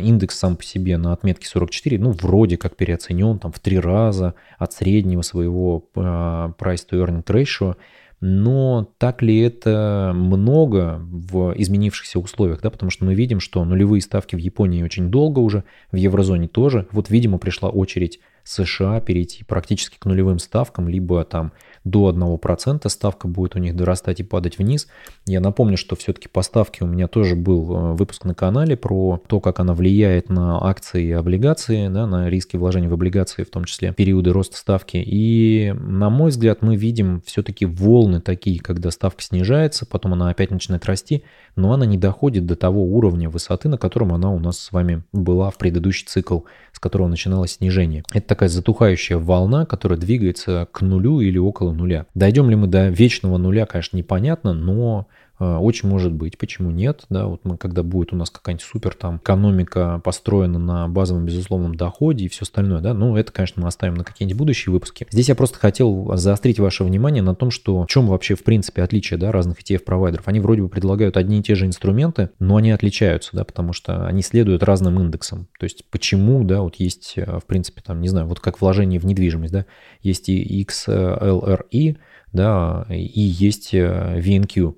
индекс 0.00 0.38
сам 0.38 0.56
по 0.56 0.62
себе 0.62 0.96
на 0.96 1.12
отметке 1.12 1.46
44, 1.46 1.98
ну, 1.98 2.10
вроде 2.10 2.56
как 2.56 2.76
переоценен 2.76 3.38
там 3.38 3.52
в 3.52 3.58
три 3.58 3.78
раза 3.78 4.34
от 4.58 4.72
среднего 4.72 5.22
своего 5.22 5.88
а, 5.94 6.52
price 6.58 6.86
to 6.90 7.04
earning 7.04 7.24
ratio, 7.24 7.76
но 8.20 8.90
так 8.98 9.20
ли 9.20 9.38
это 9.40 10.12
много 10.14 10.98
в 10.98 11.52
изменившихся 11.56 12.18
условиях, 12.18 12.62
да, 12.62 12.70
потому 12.70 12.90
что 12.90 13.04
мы 13.04 13.14
видим, 13.14 13.38
что 13.38 13.64
нулевые 13.64 14.00
ставки 14.00 14.34
в 14.34 14.38
Японии 14.38 14.82
очень 14.82 15.10
долго 15.10 15.40
уже, 15.40 15.64
в 15.92 15.96
еврозоне 15.96 16.48
тоже. 16.48 16.86
Вот, 16.90 17.10
видимо, 17.10 17.38
пришла 17.38 17.68
очередь 17.68 18.20
США 18.44 19.00
перейти 19.00 19.44
практически 19.44 19.98
к 19.98 20.04
нулевым 20.04 20.38
ставкам, 20.38 20.88
либо 20.88 21.24
там 21.24 21.52
до 21.84 22.10
1% 22.10 22.88
ставка 22.88 23.28
будет 23.28 23.56
у 23.56 23.58
них 23.58 23.76
дорастать 23.76 24.20
и 24.20 24.22
падать 24.22 24.58
вниз. 24.58 24.86
Я 25.26 25.40
напомню, 25.40 25.76
что 25.76 25.96
все-таки 25.96 26.28
по 26.28 26.42
ставке 26.42 26.84
у 26.84 26.86
меня 26.86 27.08
тоже 27.08 27.36
был 27.36 27.76
э, 27.76 27.92
выпуск 27.92 28.24
на 28.24 28.34
канале 28.34 28.76
про 28.76 29.22
то, 29.26 29.40
как 29.40 29.60
она 29.60 29.74
влияет 29.74 30.30
на 30.30 30.66
акции 30.66 31.06
и 31.06 31.12
облигации, 31.12 31.88
да, 31.88 32.06
на 32.06 32.28
риски 32.28 32.56
вложений 32.56 32.88
в 32.88 32.94
облигации, 32.94 33.44
в 33.44 33.50
том 33.50 33.64
числе 33.64 33.92
периоды 33.92 34.32
роста 34.32 34.56
ставки. 34.56 34.96
И, 34.96 35.74
на 35.78 36.08
мой 36.08 36.30
взгляд, 36.30 36.62
мы 36.62 36.76
видим 36.76 37.22
все-таки 37.26 37.66
волны 37.66 38.20
такие, 38.20 38.60
когда 38.60 38.90
ставка 38.90 39.22
снижается, 39.22 39.86
потом 39.86 40.14
она 40.14 40.30
опять 40.30 40.50
начинает 40.50 40.86
расти, 40.86 41.24
но 41.56 41.72
она 41.72 41.86
не 41.86 41.98
доходит 41.98 42.46
до 42.46 42.56
того 42.56 42.84
уровня 42.84 43.28
высоты, 43.28 43.68
на 43.68 43.78
котором 43.78 44.12
она 44.12 44.30
у 44.30 44.38
нас 44.38 44.58
с 44.58 44.72
вами 44.72 45.02
была 45.12 45.50
в 45.50 45.58
предыдущий 45.58 46.06
цикл, 46.06 46.40
с 46.72 46.78
которого 46.78 47.08
начиналось 47.08 47.52
снижение. 47.52 48.02
Это 48.12 48.33
такая 48.34 48.48
затухающая 48.48 49.16
волна, 49.16 49.64
которая 49.64 49.96
двигается 49.96 50.66
к 50.72 50.80
нулю 50.80 51.20
или 51.20 51.38
около 51.38 51.72
нуля. 51.72 52.06
Дойдем 52.16 52.50
ли 52.50 52.56
мы 52.56 52.66
до 52.66 52.88
вечного 52.88 53.38
нуля, 53.38 53.64
конечно, 53.64 53.96
непонятно, 53.96 54.52
но 54.52 55.06
очень 55.38 55.88
может 55.88 56.12
быть, 56.12 56.38
почему 56.38 56.70
нет, 56.70 57.04
да, 57.10 57.26
вот 57.26 57.44
мы, 57.44 57.56
когда 57.56 57.82
будет 57.82 58.12
у 58.12 58.16
нас 58.16 58.30
какая-нибудь 58.30 58.64
супер 58.64 58.94
там 58.94 59.16
экономика 59.16 60.00
построена 60.04 60.58
на 60.58 60.88
базовом 60.88 61.24
безусловном 61.24 61.74
доходе 61.74 62.24
и 62.24 62.28
все 62.28 62.42
остальное, 62.42 62.80
да, 62.80 62.94
ну 62.94 63.16
это, 63.16 63.32
конечно, 63.32 63.62
мы 63.62 63.68
оставим 63.68 63.94
на 63.94 64.04
какие-нибудь 64.04 64.38
будущие 64.38 64.72
выпуски. 64.72 65.06
Здесь 65.10 65.28
я 65.28 65.34
просто 65.34 65.58
хотел 65.58 66.16
заострить 66.16 66.58
ваше 66.58 66.84
внимание 66.84 67.22
на 67.22 67.34
том, 67.34 67.50
что 67.50 67.82
в 67.82 67.86
чем 67.86 68.06
вообще 68.06 68.34
в 68.34 68.44
принципе 68.44 68.82
отличие, 68.82 69.18
да, 69.18 69.32
разных 69.32 69.60
ETF-провайдеров. 69.60 70.22
Они 70.26 70.40
вроде 70.40 70.62
бы 70.62 70.68
предлагают 70.68 71.16
одни 71.16 71.40
и 71.40 71.42
те 71.42 71.54
же 71.54 71.66
инструменты, 71.66 72.30
но 72.38 72.56
они 72.56 72.70
отличаются, 72.70 73.30
да, 73.32 73.44
потому 73.44 73.72
что 73.72 74.06
они 74.06 74.22
следуют 74.22 74.62
разным 74.62 75.00
индексам. 75.00 75.48
То 75.58 75.64
есть 75.64 75.84
почему, 75.90 76.44
да, 76.44 76.62
вот 76.62 76.76
есть, 76.76 77.14
э, 77.16 77.38
в 77.38 77.44
принципе, 77.46 77.82
там, 77.84 78.00
не 78.00 78.08
знаю, 78.08 78.26
вот 78.26 78.40
как 78.40 78.60
вложение 78.60 79.00
в 79.00 79.06
недвижимость, 79.06 79.52
да, 79.52 79.66
есть 80.02 80.28
и 80.28 80.64
XLRI, 80.64 81.96
да, 82.32 82.86
и 82.90 83.20
есть 83.20 83.74
э, 83.74 84.20
VNQ 84.20 84.74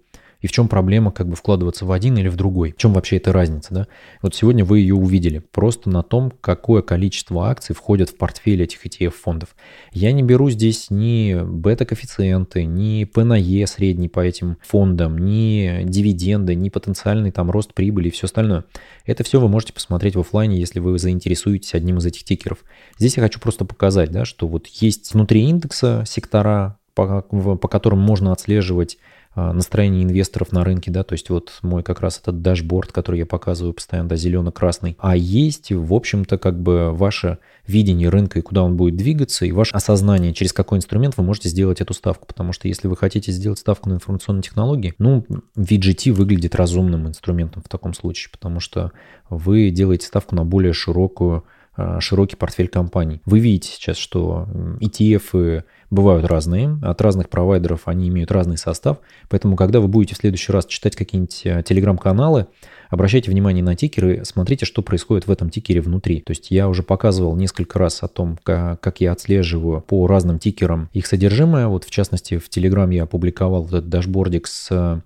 и 0.47 0.49
в 0.49 0.53
чем 0.53 0.69
проблема 0.69 1.11
как 1.11 1.29
бы 1.29 1.35
вкладываться 1.35 1.85
в 1.85 1.91
один 1.91 2.17
или 2.17 2.29
в 2.29 2.37
другой. 2.37 2.71
В 2.71 2.77
чем 2.77 2.93
вообще 2.93 3.17
эта 3.17 3.33
разница, 3.33 3.75
да? 3.75 3.87
Вот 4.23 4.37
сегодня 4.37 4.65
вы 4.65 4.79
ее 4.79 4.95
увидели 4.95 5.41
просто 5.41 5.91
на 5.91 6.05
том, 6.05 6.33
какое 6.41 6.83
количество 6.83 7.49
акций 7.49 7.75
входят 7.75 8.11
в 8.11 8.17
портфель 8.17 8.63
этих 8.63 8.87
ETF-фондов. 8.87 9.57
Я 9.93 10.13
не 10.13 10.23
беру 10.23 10.49
здесь 10.49 10.87
ни 10.89 11.37
бета-коэффициенты, 11.45 12.65
ни 12.65 13.03
P 13.03 13.25
на 13.25 13.37
E 13.37 13.67
средний 13.67 14.09
по 14.09 14.21
этим 14.21 14.57
фондам, 14.63 15.19
ни 15.19 15.83
дивиденды, 15.83 16.55
ни 16.55 16.69
потенциальный 16.69 17.33
там 17.33 17.51
рост 17.51 17.75
прибыли 17.75 18.07
и 18.07 18.13
все 18.13 18.27
остальное. 18.27 18.65
Это 19.05 19.25
все 19.25 19.41
вы 19.41 19.49
можете 19.49 19.73
посмотреть 19.73 20.15
в 20.15 20.21
офлайне, 20.21 20.61
если 20.61 20.79
вы 20.79 20.97
заинтересуетесь 21.01 21.75
одним 21.75 21.99
из 21.99 22.07
этих 22.07 22.23
тикеров. 22.23 22.59
Здесь 22.99 23.17
я 23.17 23.23
хочу 23.25 23.41
просто 23.41 23.65
показать, 23.65 24.13
да, 24.13 24.25
что 24.25 24.47
вот 24.47 24.69
есть 24.69 25.13
внутри 25.13 25.43
индекса 25.43 26.05
сектора, 26.07 26.79
по, 26.95 27.23
по 27.23 27.69
которым 27.69 27.99
можно 27.99 28.31
отслеживать 28.33 28.97
настроение 29.37 30.03
инвесторов 30.03 30.51
на 30.51 30.65
рынке, 30.65 30.91
да, 30.91 31.05
то 31.05 31.13
есть 31.13 31.29
вот 31.29 31.59
мой 31.63 31.83
как 31.83 32.01
раз 32.01 32.19
этот 32.19 32.41
дашборд, 32.41 32.91
который 32.91 33.19
я 33.21 33.27
показываю 33.27 33.75
постоянно, 33.75 34.09
да, 34.09 34.17
зелено-красный, 34.17 34.97
а 34.99 35.15
есть, 35.15 35.71
в 35.71 35.93
общем-то, 35.93 36.39
как 36.39 36.61
бы 36.61 36.93
ваше 36.93 37.39
видение 37.67 38.09
рынка 38.09 38.39
и 38.39 38.43
куда 38.43 38.63
он 38.63 38.77
будет 38.77 38.97
двигаться, 38.97 39.45
и 39.45 39.53
ваше 39.53 39.75
осознание, 39.75 40.33
через 40.33 40.53
какой 40.53 40.79
инструмент 40.79 41.17
вы 41.19 41.25
можете 41.25 41.51
сделать 41.51 41.81
эту 41.81 41.93
ставку, 41.93 42.27
потому 42.27 42.53
что 42.53 42.67
если 42.67 42.89
вы 42.89 42.97
хотите 42.97 43.31
сделать 43.31 43.59
ставку 43.59 43.91
на 43.91 43.95
информационные 43.95 44.43
технологии, 44.43 44.95
ну, 44.99 45.27
VGT 45.57 46.13
выглядит 46.13 46.55
разумным 46.55 47.07
инструментом 47.07 47.63
в 47.63 47.69
таком 47.69 47.93
случае, 47.93 48.31
потому 48.33 48.61
что 48.61 48.93
вы 49.29 49.71
делаете 49.71 50.07
ставку 50.07 50.35
на 50.35 50.45
более 50.45 50.73
широкую 50.73 51.39
а, 51.39 51.56
широкий 52.01 52.37
портфель 52.37 52.69
компаний. 52.69 53.21
Вы 53.25 53.41
видите 53.41 53.71
сейчас, 53.71 53.97
что 53.97 54.49
ETF 54.81 55.65
бывают 55.91 56.27
разные, 56.27 56.79
от 56.83 57.01
разных 57.01 57.29
провайдеров 57.29 57.83
они 57.87 58.09
имеют 58.09 58.33
разный 58.33 58.59
состав, 58.59 58.99
поэтому 59.29 59.57
когда 59.57 59.81
вы 59.81 59.89
будете 59.89 60.15
в 60.15 60.19
следующий 60.19 60.53
раз 60.53 60.67
читать 60.67 60.97
какие-нибудь 60.97 61.43
а, 61.47 61.63
телеграм-каналы, 61.63 62.47
обращайте 62.91 63.31
внимание 63.31 63.63
на 63.63 63.77
тикеры, 63.77 64.25
смотрите, 64.25 64.67
что 64.67 64.83
происходит 64.83 65.27
в 65.27 65.31
этом 65.31 65.51
тикере 65.51 65.81
внутри. 65.81 66.21
То 66.21 66.33
есть 66.33 66.51
я 66.51 66.69
уже 66.69 66.83
показывал 66.83 67.37
несколько 67.37 67.79
раз 67.79 68.03
о 68.03 68.09
том, 68.09 68.39
как, 68.43 69.01
я 69.01 69.13
отслеживаю 69.13 69.81
по 69.81 70.07
разным 70.07 70.39
тикерам 70.39 70.89
их 70.93 71.07
содержимое. 71.07 71.69
Вот 71.69 71.85
в 71.85 71.91
частности 71.91 72.39
в 72.39 72.49
Телеграм 72.49 72.91
я 72.91 73.05
опубликовал 73.05 73.63
вот 73.63 73.73
этот 73.73 73.89
дашбордик 73.89 74.47
с 74.47 74.69
а, 74.71 75.01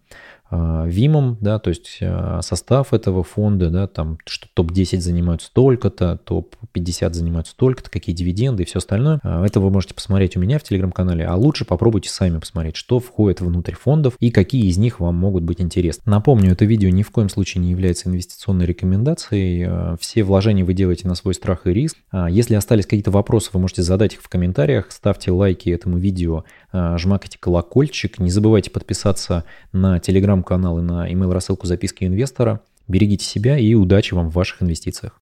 ВИМом, 0.51 1.39
да, 1.41 1.59
то 1.59 1.71
есть 1.71 1.99
а, 2.03 2.41
состав 2.43 2.93
этого 2.93 3.23
фонда, 3.23 3.71
да, 3.71 3.87
там, 3.87 4.19
что 4.27 4.49
топ-10 4.53 4.99
занимают 4.99 5.43
столько-то, 5.43 6.19
топ-50 6.25 7.13
занимают 7.13 7.47
столько-то, 7.47 7.91
какие 7.91 8.15
дивиденды 8.15 8.65
и 8.65 8.67
все 8.67 8.79
остальное. 8.79 9.21
А, 9.23 9.47
это 9.47 9.61
вы 9.61 9.71
можете 9.71 9.95
посмотреть 9.95 10.37
у 10.37 10.41
меня 10.41 10.59
в 10.59 10.65
телеграм-канале, 10.65 11.25
а 11.25 11.37
лучше 11.37 11.65
попробуйте 11.65 12.11
сами 12.11 12.39
посмотреть, 12.39 12.77
что 12.77 12.99
входит 12.99 13.41
внутрь 13.41 13.75
фондов 13.75 14.15
и 14.19 14.31
какие 14.31 14.67
из 14.67 14.77
них 14.77 14.99
вам 14.99 15.15
могут 15.15 15.45
быть 15.45 15.61
интересны. 15.61 16.03
Напомню, 16.07 16.53
это 16.53 16.65
видео 16.65 16.89
ни 16.89 17.05
в 17.05 17.11
коем 17.11 17.29
случае 17.29 17.63
не 17.63 17.71
является 17.71 18.09
инвестиционной 18.09 18.67
рекомендацией. 18.67 19.97
Все 20.01 20.25
вложения 20.25 20.65
вы 20.65 20.75
делаете 20.75 21.07
на 21.07 21.15
свой 21.15 21.35
страх 21.35 21.67
и 21.67 21.73
риск. 21.73 21.97
Если 22.29 22.55
остались 22.55 22.87
какие-то 22.87 23.13
вопросы, 23.13 23.51
вы 23.53 23.61
можете 23.61 23.83
задать 23.83 24.15
их 24.15 24.23
в 24.23 24.29
комментариях, 24.29 24.87
ставьте 24.91 25.31
лайки 25.31 25.71
этому 25.71 25.99
видео, 25.99 26.45
жмакайте 26.73 27.39
колокольчик, 27.39 28.19
не 28.19 28.31
забывайте 28.31 28.71
подписаться 28.71 29.45
на 29.73 30.01
телеграм 30.01 30.40
телеграм-канал 30.41 30.79
и 30.79 30.83
на 30.83 31.11
email 31.11 31.33
рассылку 31.33 31.67
записки 31.67 32.05
инвестора. 32.05 32.61
Берегите 32.89 33.25
себя 33.25 33.59
и 33.59 33.75
удачи 33.75 34.15
вам 34.15 34.31
в 34.31 34.35
ваших 34.35 34.63
инвестициях. 34.63 35.19